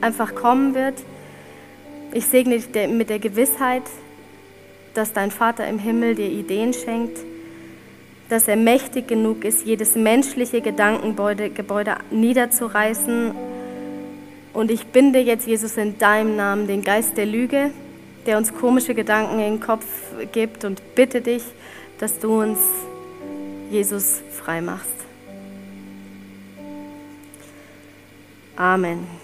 einfach 0.00 0.36
kommen 0.36 0.76
wird. 0.76 0.94
Ich 2.12 2.26
segne 2.26 2.60
dich 2.60 2.88
mit 2.88 3.10
der 3.10 3.18
Gewissheit, 3.18 3.82
dass 4.98 5.12
dein 5.12 5.30
Vater 5.30 5.66
im 5.68 5.78
Himmel 5.78 6.16
dir 6.16 6.28
Ideen 6.28 6.72
schenkt, 6.72 7.18
dass 8.28 8.48
er 8.48 8.56
mächtig 8.56 9.06
genug 9.06 9.44
ist, 9.44 9.64
jedes 9.64 9.94
menschliche 9.94 10.60
Gedankengebäude 10.60 11.50
Gebäude 11.50 11.94
niederzureißen. 12.10 13.32
Und 14.52 14.70
ich 14.72 14.86
binde 14.86 15.20
jetzt, 15.20 15.46
Jesus, 15.46 15.76
in 15.76 15.98
deinem 15.98 16.34
Namen 16.34 16.66
den 16.66 16.82
Geist 16.82 17.16
der 17.16 17.26
Lüge, 17.26 17.70
der 18.26 18.38
uns 18.38 18.52
komische 18.52 18.94
Gedanken 18.94 19.38
in 19.38 19.52
den 19.52 19.60
Kopf 19.60 19.86
gibt 20.32 20.64
und 20.64 20.82
bitte 20.96 21.20
dich, 21.20 21.44
dass 22.00 22.18
du 22.18 22.42
uns, 22.42 22.58
Jesus, 23.70 24.20
frei 24.32 24.60
machst. 24.60 24.90
Amen. 28.56 29.17